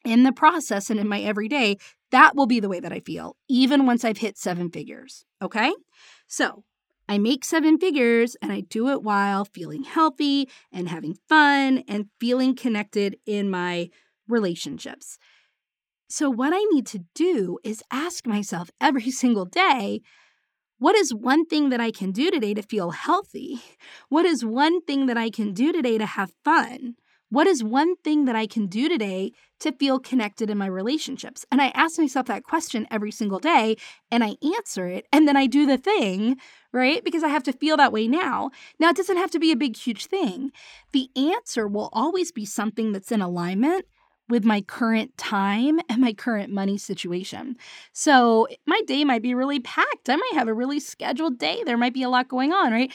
[0.04, 1.76] in the process and in my everyday,
[2.10, 5.24] that will be the way that I feel, even once I've hit seven figures.
[5.42, 5.72] Okay?
[6.26, 6.64] So
[7.08, 12.06] I make seven figures and I do it while feeling healthy and having fun and
[12.20, 13.90] feeling connected in my
[14.28, 15.18] relationships.
[16.08, 20.02] So, what I need to do is ask myself every single day
[20.78, 23.60] what is one thing that I can do today to feel healthy?
[24.08, 26.96] What is one thing that I can do today to have fun?
[27.28, 31.44] What is one thing that I can do today to feel connected in my relationships?
[31.50, 33.76] And I ask myself that question every single day
[34.12, 36.36] and I answer it and then I do the thing,
[36.72, 37.02] right?
[37.02, 38.50] Because I have to feel that way now.
[38.78, 40.52] Now, it doesn't have to be a big, huge thing.
[40.92, 43.86] The answer will always be something that's in alignment
[44.28, 47.56] with my current time and my current money situation.
[47.92, 50.08] So my day might be really packed.
[50.08, 51.62] I might have a really scheduled day.
[51.64, 52.92] There might be a lot going on, right?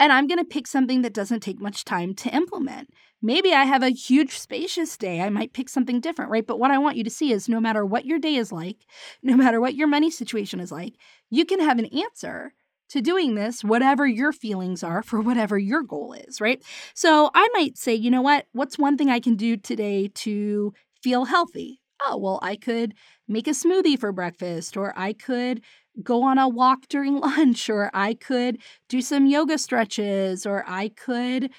[0.00, 2.90] And I'm going to pick something that doesn't take much time to implement.
[3.20, 5.20] Maybe I have a huge, spacious day.
[5.20, 6.46] I might pick something different, right?
[6.46, 8.86] But what I want you to see is no matter what your day is like,
[9.22, 10.94] no matter what your money situation is like,
[11.28, 12.54] you can have an answer
[12.90, 16.62] to doing this, whatever your feelings are for whatever your goal is, right?
[16.94, 18.46] So I might say, you know what?
[18.52, 20.72] What's one thing I can do today to
[21.02, 21.80] feel healthy?
[22.04, 22.94] Oh, well, I could
[23.26, 25.62] make a smoothie for breakfast, or I could
[26.02, 30.88] go on a walk during lunch, or I could do some yoga stretches, or I
[30.90, 31.50] could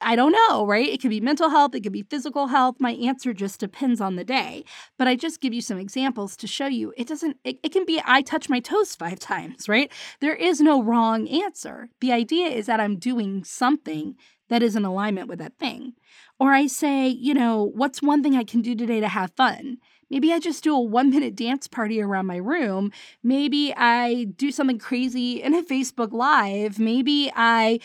[0.00, 0.88] I don't know, right?
[0.88, 2.76] It could be mental health, it could be physical health.
[2.78, 4.64] My answer just depends on the day.
[4.98, 7.84] But I just give you some examples to show you it doesn't, it, it, can
[7.84, 9.90] be I touch my toes five times, right?
[10.20, 11.88] There is no wrong answer.
[12.00, 14.16] The idea is that I'm doing something
[14.48, 15.94] that is in alignment with that thing.
[16.38, 19.78] Or I say, you know, what's one thing I can do today to have fun?
[20.10, 22.92] Maybe I just do a one minute dance party around my room.
[23.22, 26.78] Maybe I do something crazy in a Facebook Live.
[26.78, 27.80] Maybe I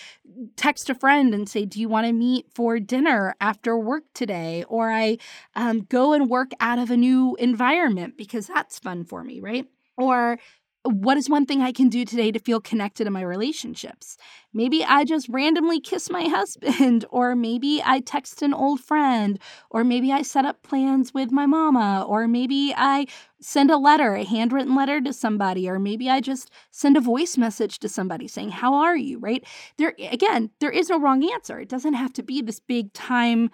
[0.55, 4.63] text a friend and say, Do you want to meet for dinner after work today?
[4.67, 5.17] Or I
[5.55, 9.67] um, go and work out of a new environment because that's fun for me, right?
[9.97, 10.39] Or
[10.83, 14.17] what is one thing I can do today to feel connected in my relationships?
[14.53, 19.39] Maybe I just randomly kiss my husband, or maybe I text an old friend,
[19.69, 23.07] or maybe I set up plans with my mama, or maybe I
[23.41, 27.37] send a letter, a handwritten letter to somebody, or maybe I just send a voice
[27.37, 29.19] message to somebody saying, How are you?
[29.19, 29.45] Right?
[29.77, 31.59] There, again, there is no wrong answer.
[31.59, 33.49] It doesn't have to be this big time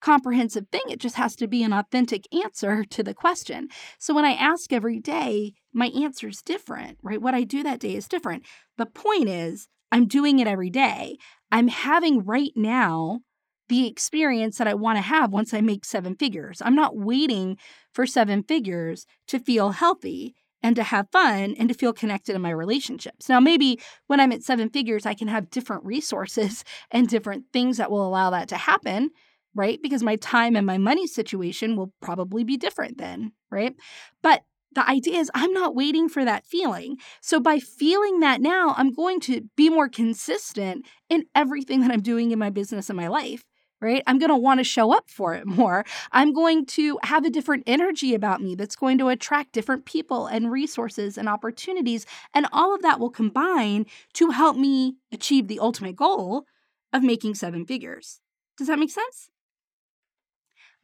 [0.00, 0.82] comprehensive thing.
[0.88, 3.68] It just has to be an authentic answer to the question.
[3.98, 7.20] So when I ask every day, my answer is different, right?
[7.20, 8.44] What I do that day is different.
[8.76, 11.16] The point is, I'm doing it every day.
[11.50, 13.20] I'm having right now
[13.68, 16.62] the experience that I want to have once I make seven figures.
[16.64, 17.58] I'm not waiting
[17.92, 22.42] for seven figures to feel healthy and to have fun and to feel connected in
[22.42, 23.28] my relationships.
[23.28, 27.76] Now, maybe when I'm at seven figures, I can have different resources and different things
[27.76, 29.10] that will allow that to happen
[29.54, 29.80] right?
[29.82, 33.74] Because my time and my money situation will probably be different then, right?
[34.22, 36.98] But the idea is I'm not waiting for that feeling.
[37.20, 42.02] So by feeling that now, I'm going to be more consistent in everything that I'm
[42.02, 43.44] doing in my business and my life.
[43.80, 44.02] Right?
[44.08, 45.84] I'm going to want to show up for it more.
[46.10, 50.26] I'm going to have a different energy about me that's going to attract different people
[50.26, 52.04] and resources and opportunities.
[52.34, 56.44] And all of that will combine to help me achieve the ultimate goal
[56.92, 58.20] of making seven figures.
[58.56, 59.30] Does that make sense?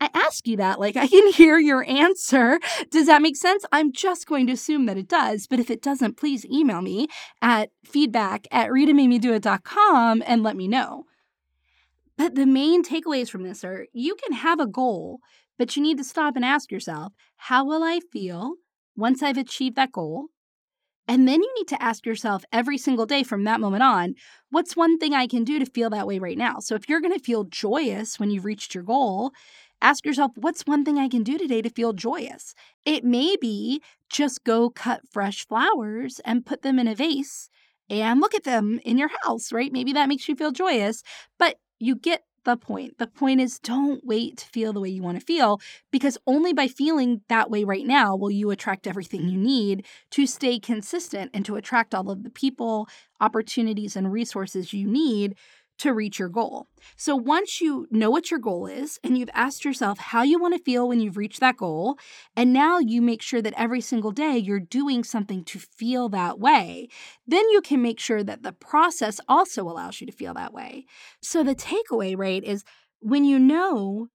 [0.00, 2.60] I ask you that, like I can hear your answer.
[2.90, 3.64] Does that make sense?
[3.72, 5.46] I'm just going to assume that it does.
[5.46, 7.08] But if it doesn't, please email me
[7.40, 11.04] at feedback at ritamademedoit.com and let me know.
[12.16, 15.18] But the main takeaways from this are you can have a goal,
[15.58, 18.54] but you need to stop and ask yourself, how will I feel
[18.96, 20.26] once I've achieved that goal?
[21.06, 24.14] And then you need to ask yourself every single day from that moment on,
[24.50, 26.60] what's one thing I can do to feel that way right now?
[26.60, 29.32] So if you're going to feel joyous when you've reached your goal,
[29.84, 32.54] Ask yourself, what's one thing I can do today to feel joyous?
[32.86, 37.50] It may be just go cut fresh flowers and put them in a vase
[37.90, 39.72] and look at them in your house, right?
[39.72, 41.02] Maybe that makes you feel joyous,
[41.38, 42.98] but you get the point.
[42.98, 45.60] The point is don't wait to feel the way you want to feel
[45.92, 50.26] because only by feeling that way right now will you attract everything you need to
[50.26, 52.88] stay consistent and to attract all of the people,
[53.20, 55.36] opportunities, and resources you need
[55.78, 56.68] to reach your goal.
[56.96, 60.54] So once you know what your goal is and you've asked yourself how you want
[60.54, 61.96] to feel when you've reached that goal,
[62.36, 66.38] and now you make sure that every single day you're doing something to feel that
[66.38, 66.88] way,
[67.26, 70.86] then you can make sure that the process also allows you to feel that way.
[71.20, 72.64] So the takeaway, right, is
[73.00, 74.08] when you know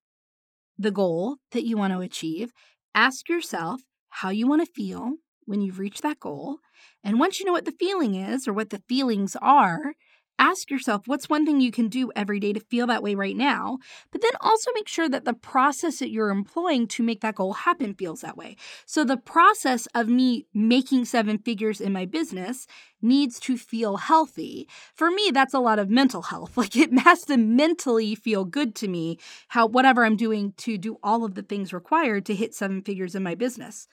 [0.78, 2.54] the goal that you want to achieve,
[2.96, 6.60] ask yourself how you want to feel when you've reached that goal.
[7.04, 9.94] And once you know what the feeling is or what the feelings are,
[10.40, 13.36] ask yourself what's one thing you can do every day to feel that way right
[13.36, 13.78] now,
[14.12, 17.54] but then also make sure that the process that you're employing to make that goal
[17.54, 18.56] happen feels that way.
[18.86, 22.66] So the process of me making seven figures in my business
[23.02, 24.68] needs to feel healthy.
[24.96, 26.58] For me, that's a lot of mental health.
[26.60, 29.18] Like it has to mentally feel good to me,
[29.50, 33.16] how whatever I'm doing to do all of the things required to hit seven figures
[33.16, 33.88] in my business.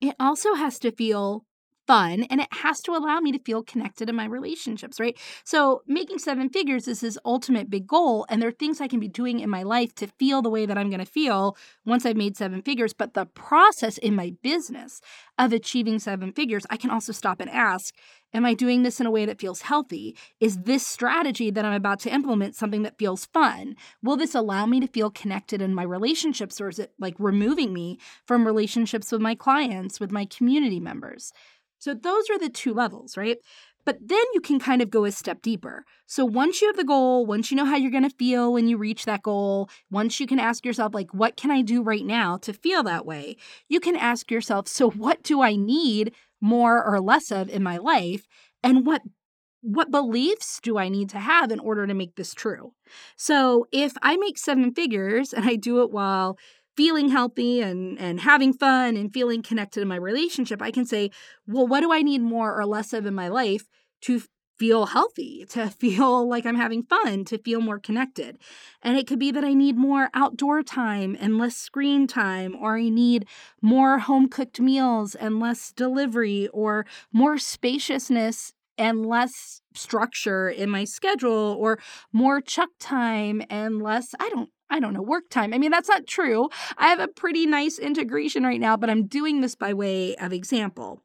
[0.00, 1.44] It also has to feel
[1.90, 5.18] fun and it has to allow me to feel connected in my relationships, right?
[5.42, 8.26] So, making seven figures is his ultimate big goal.
[8.28, 10.66] And there are things I can be doing in my life to feel the way
[10.66, 12.92] that I'm going to feel once I've made seven figures.
[12.92, 15.00] But the process in my business
[15.36, 17.92] of achieving seven figures, I can also stop and ask,
[18.32, 20.16] Am I doing this in a way that feels healthy?
[20.38, 23.74] Is this strategy that I'm about to implement something that feels fun?
[24.04, 27.72] Will this allow me to feel connected in my relationships, or is it like removing
[27.72, 31.32] me from relationships with my clients, with my community members?
[31.80, 33.38] So those are the two levels, right?
[33.84, 35.84] But then you can kind of go a step deeper.
[36.06, 38.68] So once you have the goal, once you know how you're going to feel when
[38.68, 42.04] you reach that goal, once you can ask yourself, like, what can I do right
[42.04, 43.36] now to feel that way?
[43.68, 47.78] You can ask yourself, so what do I need more or less of in my
[47.78, 48.26] life?
[48.62, 49.02] And what
[49.62, 52.72] what beliefs do I need to have in order to make this true?
[53.16, 56.38] So, if I make seven figures and I do it while
[56.76, 61.10] feeling healthy and and having fun and feeling connected in my relationship, I can say,
[61.46, 63.68] well, what do I need more or less of in my life
[64.02, 64.22] to
[64.60, 68.36] feel healthy, to feel like I'm having fun, to feel more connected.
[68.82, 72.76] And it could be that I need more outdoor time and less screen time, or
[72.76, 73.26] I need
[73.62, 80.84] more home cooked meals and less delivery, or more spaciousness and less structure in my
[80.84, 81.78] schedule or
[82.12, 85.52] more chuck time and less, I don't I don't know, work time.
[85.52, 86.48] I mean, that's not true.
[86.78, 90.32] I have a pretty nice integration right now, but I'm doing this by way of
[90.32, 91.02] example.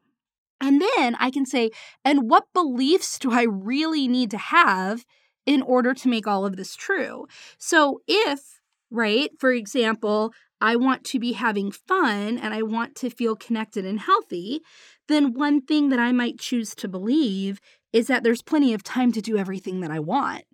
[0.61, 1.71] And then I can say,
[2.03, 5.05] and what beliefs do I really need to have
[5.45, 7.27] in order to make all of this true?
[7.57, 13.09] So if, right, for example, I want to be having fun and I want to
[13.09, 14.61] feel connected and healthy,
[15.07, 17.59] then one thing that I might choose to believe
[17.91, 20.45] is that there's plenty of time to do everything that I want.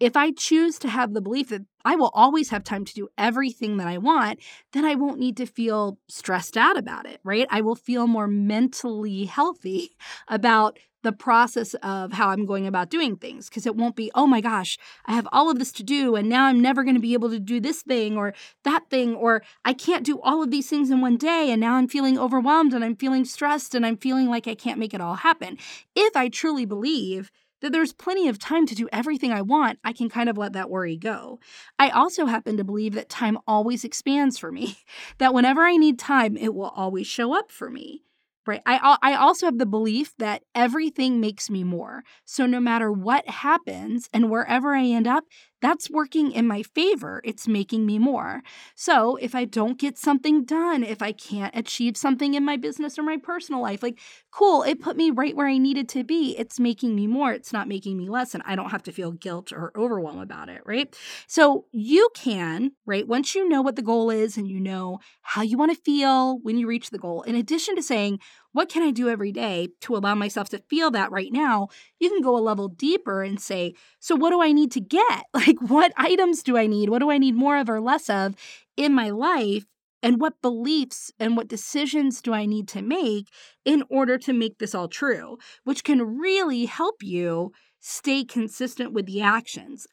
[0.00, 3.08] If I choose to have the belief that I will always have time to do
[3.16, 4.40] everything that I want,
[4.72, 7.46] then I won't need to feel stressed out about it, right?
[7.50, 9.96] I will feel more mentally healthy
[10.28, 14.26] about the process of how I'm going about doing things because it won't be, oh
[14.26, 17.00] my gosh, I have all of this to do and now I'm never going to
[17.00, 18.32] be able to do this thing or
[18.64, 21.74] that thing, or I can't do all of these things in one day and now
[21.74, 25.00] I'm feeling overwhelmed and I'm feeling stressed and I'm feeling like I can't make it
[25.02, 25.58] all happen.
[25.94, 27.30] If I truly believe
[27.64, 30.52] that there's plenty of time to do everything I want, I can kind of let
[30.52, 31.40] that worry go.
[31.78, 34.76] I also happen to believe that time always expands for me,
[35.18, 38.02] that whenever I need time, it will always show up for me.
[38.46, 38.60] Right.
[38.66, 42.02] I I also have the belief that everything makes me more.
[42.26, 45.24] So no matter what happens and wherever I end up,
[45.64, 47.22] that's working in my favor.
[47.24, 48.42] It's making me more.
[48.74, 52.98] So if I don't get something done, if I can't achieve something in my business
[52.98, 53.98] or my personal life, like,
[54.30, 56.36] cool, it put me right where I needed to be.
[56.36, 57.32] It's making me more.
[57.32, 58.34] It's not making me less.
[58.34, 60.60] And I don't have to feel guilt or overwhelm about it.
[60.66, 60.94] Right.
[61.26, 65.42] So you can, right, once you know what the goal is and you know how
[65.42, 68.18] you want to feel when you reach the goal, in addition to saying,
[68.54, 71.68] what can I do every day to allow myself to feel that right now?
[71.98, 75.24] You can go a level deeper and say, so what do I need to get?
[75.34, 76.88] Like, what items do I need?
[76.88, 78.34] What do I need more of or less of
[78.76, 79.66] in my life?
[80.02, 83.28] And what beliefs and what decisions do I need to make
[83.64, 85.36] in order to make this all true?
[85.64, 89.86] Which can really help you stay consistent with the actions.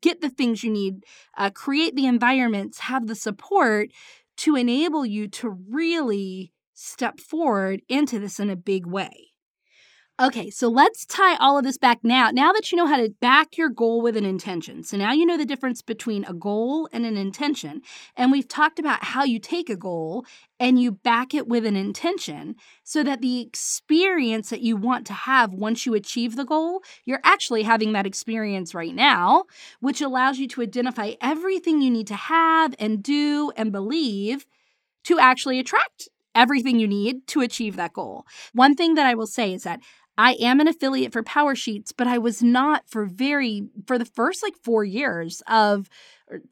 [0.00, 1.04] Get the things you need,
[1.36, 3.90] uh, create the environments, have the support
[4.38, 9.32] to enable you to really step forward into this in a big way.
[10.20, 12.30] Okay, so let's tie all of this back now.
[12.30, 14.84] Now that you know how to back your goal with an intention.
[14.84, 17.80] So now you know the difference between a goal and an intention.
[18.14, 20.26] And we've talked about how you take a goal
[20.60, 25.12] and you back it with an intention so that the experience that you want to
[25.14, 29.44] have once you achieve the goal, you're actually having that experience right now,
[29.80, 34.46] which allows you to identify everything you need to have and do and believe
[35.04, 38.26] to actually attract everything you need to achieve that goal.
[38.52, 39.80] One thing that I will say is that
[40.18, 44.04] I am an affiliate for Power Sheets, but I was not for very for the
[44.04, 45.88] first like 4 years of
[46.30, 46.42] er,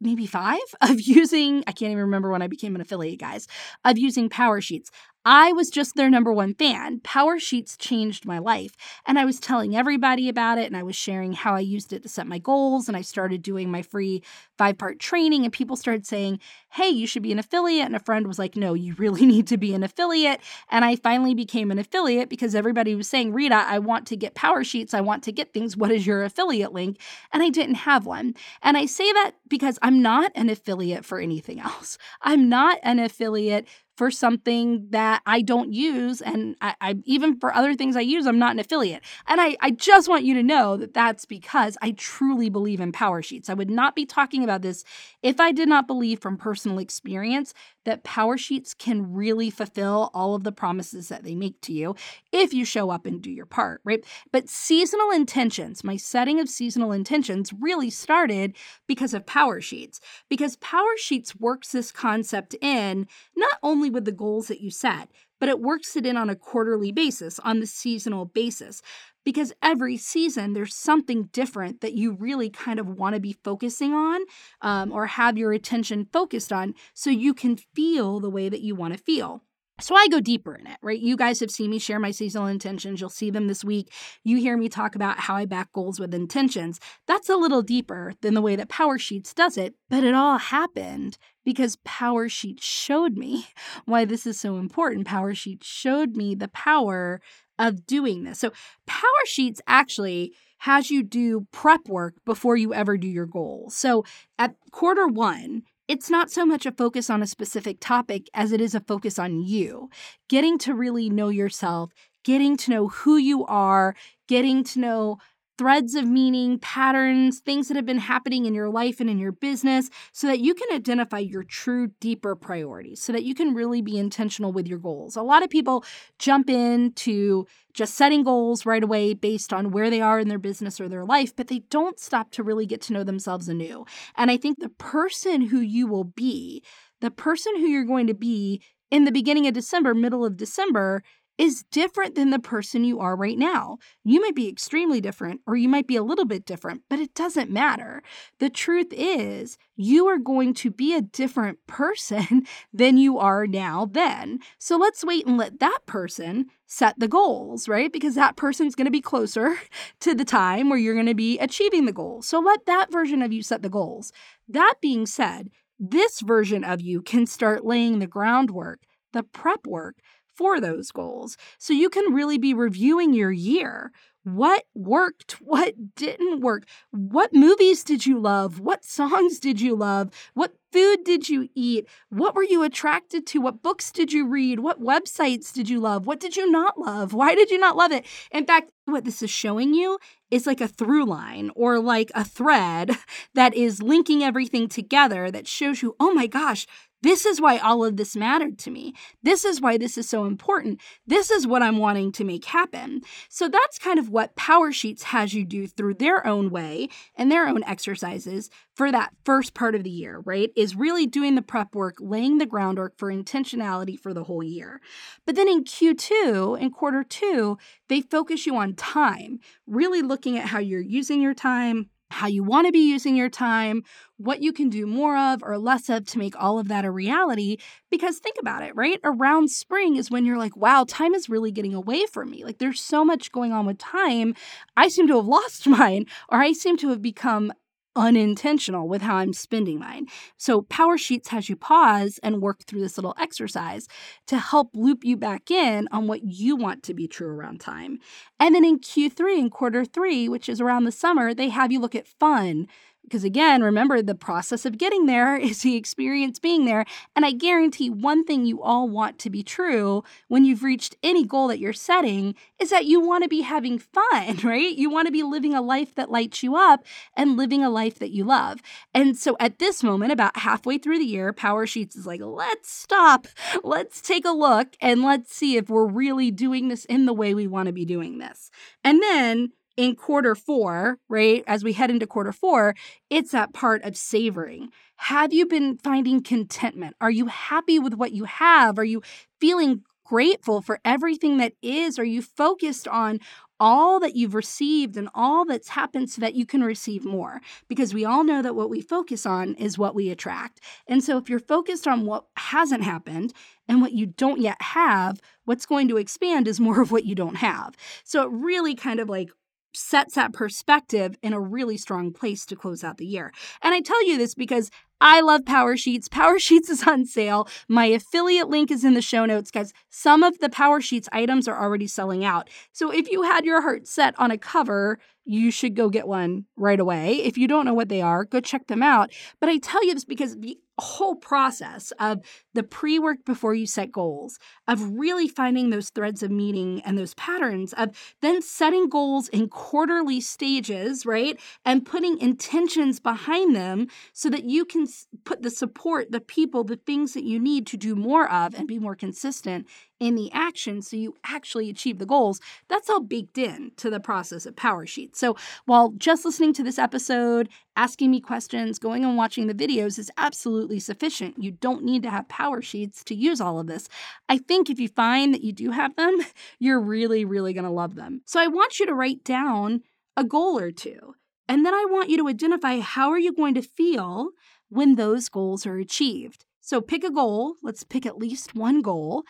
[0.00, 3.46] maybe 5 of using I can't even remember when I became an affiliate guys
[3.84, 4.90] of using Power Sheets.
[5.24, 7.00] I was just their number one fan.
[7.00, 8.74] Power Sheets changed my life.
[9.04, 12.02] And I was telling everybody about it and I was sharing how I used it
[12.02, 12.88] to set my goals.
[12.88, 14.22] And I started doing my free
[14.56, 15.44] five part training.
[15.44, 16.40] And people started saying,
[16.70, 17.84] hey, you should be an affiliate.
[17.84, 20.40] And a friend was like, no, you really need to be an affiliate.
[20.70, 24.34] And I finally became an affiliate because everybody was saying, Rita, I want to get
[24.34, 24.94] Power Sheets.
[24.94, 25.76] I want to get things.
[25.76, 26.98] What is your affiliate link?
[27.32, 28.34] And I didn't have one.
[28.62, 31.98] And I say that because I'm not an affiliate for anything else.
[32.22, 33.66] I'm not an affiliate
[34.00, 36.22] for something that I don't use.
[36.22, 39.02] And I, I, even for other things I use, I'm not an affiliate.
[39.28, 42.92] And I, I just want you to know that that's because I truly believe in
[42.92, 43.50] Power Sheets.
[43.50, 44.84] I would not be talking about this
[45.22, 47.52] if I did not believe from personal experience
[47.84, 51.94] that Power Sheets can really fulfill all of the promises that they make to you
[52.32, 54.04] if you show up and do your part, right?
[54.32, 58.56] But seasonal intentions, my setting of seasonal intentions really started
[58.86, 63.06] because of Power Sheets, because Power Sheets works this concept in
[63.36, 65.08] not only with the goals that you set,
[65.38, 68.82] but it works it in on a quarterly basis, on the seasonal basis
[69.24, 73.92] because every season there's something different that you really kind of want to be focusing
[73.92, 74.20] on
[74.62, 78.74] um, or have your attention focused on so you can feel the way that you
[78.74, 79.42] want to feel.
[79.80, 80.98] So I go deeper in it, right?
[80.98, 83.00] You guys have seen me share my seasonal intentions.
[83.00, 83.92] You'll see them this week.
[84.22, 86.78] You hear me talk about how I back goals with intentions.
[87.06, 90.38] That's a little deeper than the way that Power Sheets does it, but it all
[90.38, 93.46] happened because Power Sheets showed me
[93.86, 95.06] why this is so important.
[95.06, 97.20] Power Sheets showed me the power
[97.60, 98.40] of doing this.
[98.40, 98.50] So,
[98.86, 103.70] Power Sheets actually has you do prep work before you ever do your goal.
[103.70, 104.04] So,
[104.38, 108.60] at quarter one, it's not so much a focus on a specific topic as it
[108.60, 109.90] is a focus on you,
[110.28, 111.92] getting to really know yourself,
[112.24, 113.94] getting to know who you are,
[114.28, 115.18] getting to know
[115.60, 119.30] threads of meaning, patterns, things that have been happening in your life and in your
[119.30, 123.82] business so that you can identify your true, deeper priorities, so that you can really
[123.82, 125.16] be intentional with your goals.
[125.16, 125.84] A lot of people
[126.18, 127.44] jump into
[127.74, 131.04] just setting goals right away based on where they are in their business or their
[131.04, 133.84] life, but they don't stop to really get to know themselves anew.
[134.16, 136.64] And I think the person who you will be,
[137.02, 141.02] the person who you're going to be in the beginning of December, middle of December,
[141.40, 143.78] is different than the person you are right now.
[144.04, 147.14] You might be extremely different, or you might be a little bit different, but it
[147.14, 148.02] doesn't matter.
[148.40, 152.42] The truth is, you are going to be a different person
[152.74, 154.40] than you are now then.
[154.58, 157.90] So let's wait and let that person set the goals, right?
[157.90, 159.56] Because that person's going to be closer
[160.00, 162.26] to the time where you're going to be achieving the goals.
[162.26, 164.12] So let that version of you set the goals.
[164.46, 168.80] That being said, this version of you can start laying the groundwork,
[169.14, 169.96] the prep work
[170.40, 171.36] for those goals.
[171.58, 173.92] So you can really be reviewing your year.
[174.24, 175.32] What worked?
[175.42, 176.64] What didn't work?
[176.92, 178.58] What movies did you love?
[178.58, 180.08] What songs did you love?
[180.32, 181.86] What food did you eat?
[182.08, 183.42] What were you attracted to?
[183.42, 184.60] What books did you read?
[184.60, 186.06] What websites did you love?
[186.06, 187.12] What did you not love?
[187.12, 188.06] Why did you not love it?
[188.30, 189.98] In fact, what this is showing you
[190.30, 192.96] is like a through line or like a thread
[193.34, 196.66] that is linking everything together that shows you, oh my gosh,
[197.02, 198.94] this is why all of this mattered to me.
[199.22, 200.80] This is why this is so important.
[201.06, 203.02] This is what I'm wanting to make happen.
[203.28, 207.30] So that's kind of what Power Sheets has you do through their own way and
[207.30, 210.50] their own exercises for that first part of the year, right?
[210.56, 214.80] Is really doing the prep work, laying the groundwork for intentionality for the whole year.
[215.26, 220.46] But then in Q2, in quarter two, they focus you on time, really looking at
[220.46, 223.82] how you're using your time how you want to be using your time,
[224.16, 226.90] what you can do more of or less of to make all of that a
[226.90, 227.56] reality.
[227.90, 229.00] Because think about it, right?
[229.04, 232.44] Around spring is when you're like, wow, time is really getting away from me.
[232.44, 234.34] Like there's so much going on with time.
[234.76, 237.52] I seem to have lost mine, or I seem to have become
[238.00, 240.06] unintentional with how I'm spending mine.
[240.38, 243.86] So, Power Sheets has you pause and work through this little exercise
[244.26, 247.98] to help loop you back in on what you want to be true around time.
[248.38, 251.78] And then in Q3 in quarter three, which is around the summer, they have you
[251.78, 252.66] look at fun,
[253.02, 256.84] because again, remember the process of getting there is the experience being there.
[257.16, 261.24] And I guarantee one thing you all want to be true when you've reached any
[261.24, 264.76] goal that you're setting is that you want to be having fun, right?
[264.76, 266.84] You want to be living a life that lights you up
[267.16, 268.60] and living a life that you love.
[268.94, 272.70] And so at this moment, about halfway through the year, Power Sheets is like, let's
[272.70, 273.26] stop,
[273.64, 277.34] let's take a look, and let's see if we're really doing this in the way
[277.34, 278.50] we want to be doing this.
[278.84, 282.74] And then in quarter four, right, as we head into quarter four,
[283.08, 284.70] it's that part of savoring.
[284.96, 286.96] Have you been finding contentment?
[287.00, 288.78] Are you happy with what you have?
[288.78, 289.02] Are you
[289.40, 291.98] feeling grateful for everything that is?
[291.98, 293.20] Are you focused on
[293.60, 297.40] all that you've received and all that's happened so that you can receive more?
[297.68, 300.60] Because we all know that what we focus on is what we attract.
[300.88, 303.32] And so if you're focused on what hasn't happened
[303.68, 307.14] and what you don't yet have, what's going to expand is more of what you
[307.14, 307.76] don't have.
[308.02, 309.30] So it really kind of like
[309.72, 313.32] sets that perspective in a really strong place to close out the year.
[313.62, 314.70] And I tell you this because
[315.00, 316.08] I love Power Sheets.
[316.08, 317.48] Power Sheets is on sale.
[317.68, 319.72] My affiliate link is in the show notes, guys.
[319.88, 322.50] Some of the Power Sheets items are already selling out.
[322.72, 326.44] So if you had your heart set on a cover, you should go get one
[326.56, 327.22] right away.
[327.22, 329.12] If you don't know what they are, go check them out.
[329.38, 332.20] But I tell you this because the whole process of
[332.54, 336.98] the pre work before you set goals, of really finding those threads of meaning and
[336.98, 337.90] those patterns, of
[338.22, 341.38] then setting goals in quarterly stages, right?
[341.64, 344.86] And putting intentions behind them so that you can
[345.24, 348.66] put the support, the people, the things that you need to do more of and
[348.66, 349.66] be more consistent
[349.98, 352.40] in the action so you actually achieve the goals.
[352.68, 355.18] That's all baked in to the process of Power Sheets.
[355.18, 355.36] So
[355.66, 360.10] while just listening to this episode, asking me questions, going and watching the videos is
[360.16, 361.42] absolutely sufficient.
[361.42, 363.88] You don't need to have Power Sheets to use all of this.
[364.28, 366.18] I think if you find that you do have them,
[366.58, 368.22] you're really, really going to love them.
[368.26, 369.82] So I want you to write down
[370.16, 371.14] a goal or two.
[371.48, 374.30] And then I want you to identify how are you going to feel
[374.70, 376.46] when those goals are achieved.
[376.60, 379.24] So pick a goal, let's pick at least one goal.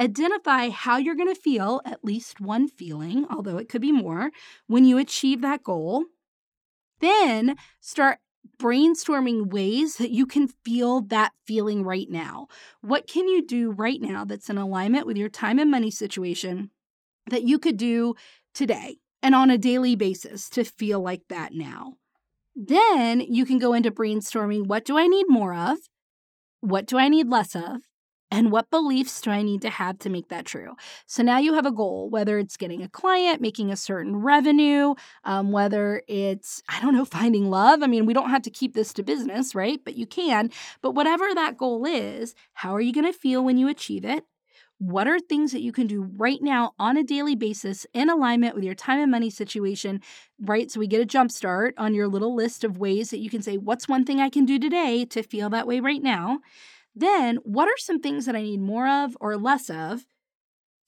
[0.00, 4.30] Identify how you're going to feel, at least one feeling, although it could be more,
[4.66, 6.04] when you achieve that goal.
[7.00, 8.18] Then start
[8.58, 12.46] brainstorming ways that you can feel that feeling right now.
[12.80, 16.70] What can you do right now that's in alignment with your time and money situation
[17.28, 18.14] that you could do
[18.54, 21.94] today and on a daily basis to feel like that now?
[22.56, 25.76] Then you can go into brainstorming what do I need more of?
[26.62, 27.82] What do I need less of?
[28.30, 30.74] And what beliefs do I need to have to make that true?
[31.06, 34.94] So now you have a goal, whether it's getting a client, making a certain revenue,
[35.22, 37.82] um, whether it's, I don't know, finding love.
[37.82, 39.78] I mean, we don't have to keep this to business, right?
[39.84, 40.50] But you can.
[40.82, 44.24] But whatever that goal is, how are you going to feel when you achieve it?
[44.78, 48.54] What are things that you can do right now on a daily basis in alignment
[48.54, 50.02] with your time and money situation,
[50.38, 50.70] right?
[50.70, 53.40] So we get a jump start on your little list of ways that you can
[53.40, 56.40] say, What's one thing I can do today to feel that way right now?
[56.96, 60.06] Then, what are some things that I need more of or less of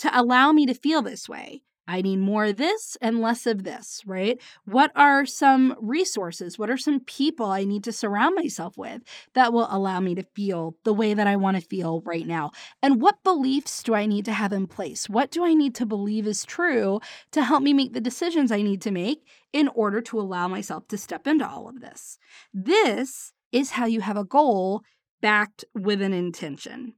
[0.00, 1.62] to allow me to feel this way?
[1.88, 4.38] I need more of this and less of this, right?
[4.66, 6.58] What are some resources?
[6.58, 10.22] What are some people I need to surround myself with that will allow me to
[10.22, 12.50] feel the way that I want to feel right now?
[12.82, 15.08] And what beliefs do I need to have in place?
[15.08, 17.00] What do I need to believe is true
[17.32, 20.86] to help me make the decisions I need to make in order to allow myself
[20.88, 22.18] to step into all of this?
[22.52, 24.82] This is how you have a goal
[25.22, 26.92] backed with an intention.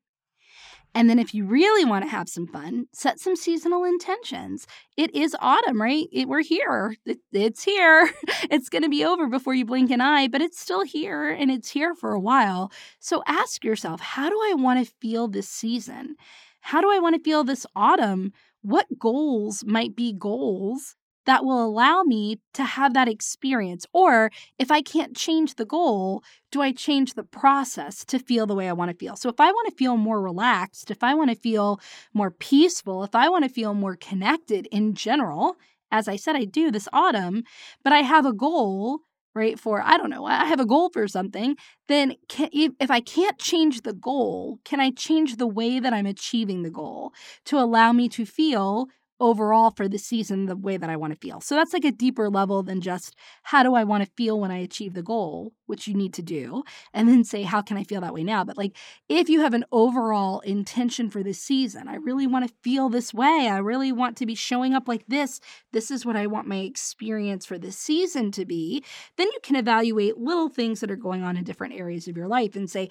[0.95, 4.67] And then, if you really want to have some fun, set some seasonal intentions.
[4.97, 6.07] It is autumn, right?
[6.13, 6.97] It, we're here.
[7.07, 8.11] It, it's here.
[8.51, 11.51] it's going to be over before you blink an eye, but it's still here and
[11.51, 12.73] it's here for a while.
[12.99, 16.17] So ask yourself how do I want to feel this season?
[16.61, 18.33] How do I want to feel this autumn?
[18.63, 20.97] What goals might be goals
[21.27, 23.87] that will allow me to have that experience?
[23.93, 28.55] Or if I can't change the goal, do I change the process to feel the
[28.55, 29.17] way I want to feel?
[29.17, 31.81] So if I want to feel more relaxed, if I want to feel
[32.15, 35.57] more peaceful, if I want to feel more connected in general,
[35.91, 37.43] as I said I do this autumn,
[37.83, 39.01] but I have a goal
[39.35, 41.57] right for i don't know i have a goal for something
[41.89, 46.07] then can, if i can't change the goal can i change the way that i'm
[46.07, 47.13] achieving the goal
[47.45, 48.89] to allow me to feel
[49.21, 51.41] overall for the season the way that I want to feel.
[51.41, 53.15] So that's like a deeper level than just
[53.45, 56.23] how do I want to feel when I achieve the goal, which you need to
[56.23, 56.63] do,
[56.93, 58.45] and then say, how can I feel that way now?
[58.45, 58.77] But like
[59.09, 63.15] if you have an overall intention for this season, I really want to feel this
[63.15, 63.49] way.
[63.51, 65.41] I really want to be showing up like this.
[65.73, 68.83] This is what I want my experience for this season to be.
[69.17, 72.29] Then you can evaluate little things that are going on in different areas of your
[72.29, 72.91] life and say,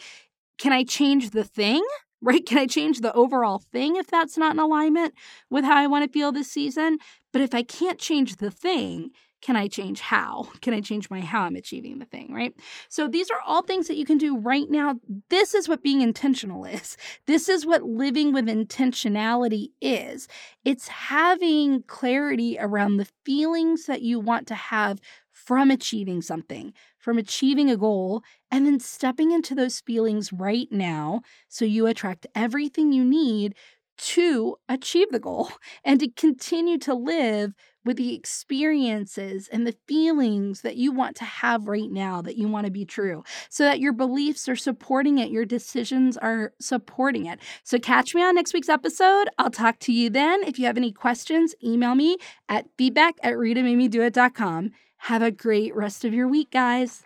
[0.58, 1.84] can I change the thing?
[2.22, 2.46] Right?
[2.46, 5.14] Can I change the overall thing if that's not in alignment
[5.50, 7.00] with how I want to feel this season?
[7.32, 9.12] But if I can't change the thing,
[9.42, 10.50] can I change how?
[10.62, 12.54] Can I change my how I'm achieving the thing, right?
[12.90, 14.96] So these are all things that you can do right now.
[15.30, 16.98] This is what being intentional is.
[17.26, 20.28] This is what living with intentionality is.
[20.66, 25.00] It's having clarity around the feelings that you want to have
[25.32, 26.74] from achieving something,
[27.10, 32.28] from achieving a goal, and then stepping into those feelings right now so you attract
[32.36, 33.56] everything you need
[33.98, 35.50] to achieve the goal
[35.84, 41.24] and to continue to live with the experiences and the feelings that you want to
[41.24, 45.18] have right now that you want to be true so that your beliefs are supporting
[45.18, 47.40] it, your decisions are supporting it.
[47.64, 49.30] So, catch me on next week's episode.
[49.40, 50.44] I'll talk to you then.
[50.44, 54.74] If you have any questions, email me at feedback at ritamademedoit.com.
[55.00, 57.04] Have a great rest of your week, guys.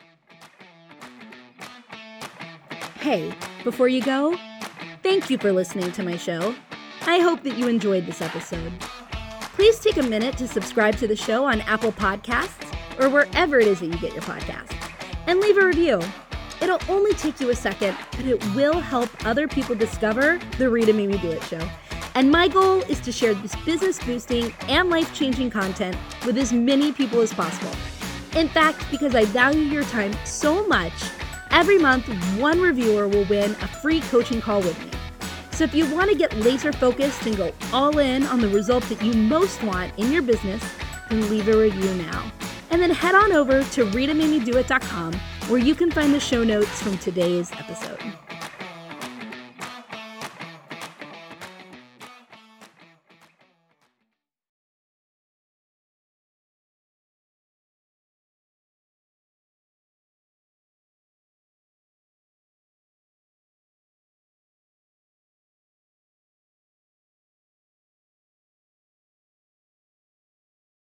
[3.00, 3.34] Hey,
[3.64, 4.38] before you go,
[5.02, 6.56] thank you for listening to my show.
[7.06, 8.74] I hope that you enjoyed this episode.
[9.56, 13.68] Please take a minute to subscribe to the show on Apple Podcasts or wherever it
[13.68, 14.76] is that you get your podcasts
[15.28, 16.02] and leave a review.
[16.62, 20.94] It'll only take you a second, but it will help other people discover the Rita
[20.94, 21.60] Me Do It show.
[22.16, 26.54] And my goal is to share this business boosting and life changing content with as
[26.54, 27.76] many people as possible.
[28.36, 30.94] In fact, because I value your time so much,
[31.50, 32.08] every month
[32.40, 34.92] one reviewer will win a free coaching call with me.
[35.52, 38.90] So if you want to get laser focused and go all in on the results
[38.90, 40.64] that you most want in your business,
[41.10, 42.32] then leave a review now.
[42.72, 45.14] And then head on over to ritamademedoit.com
[45.48, 48.00] where you can find the show notes from today's episode.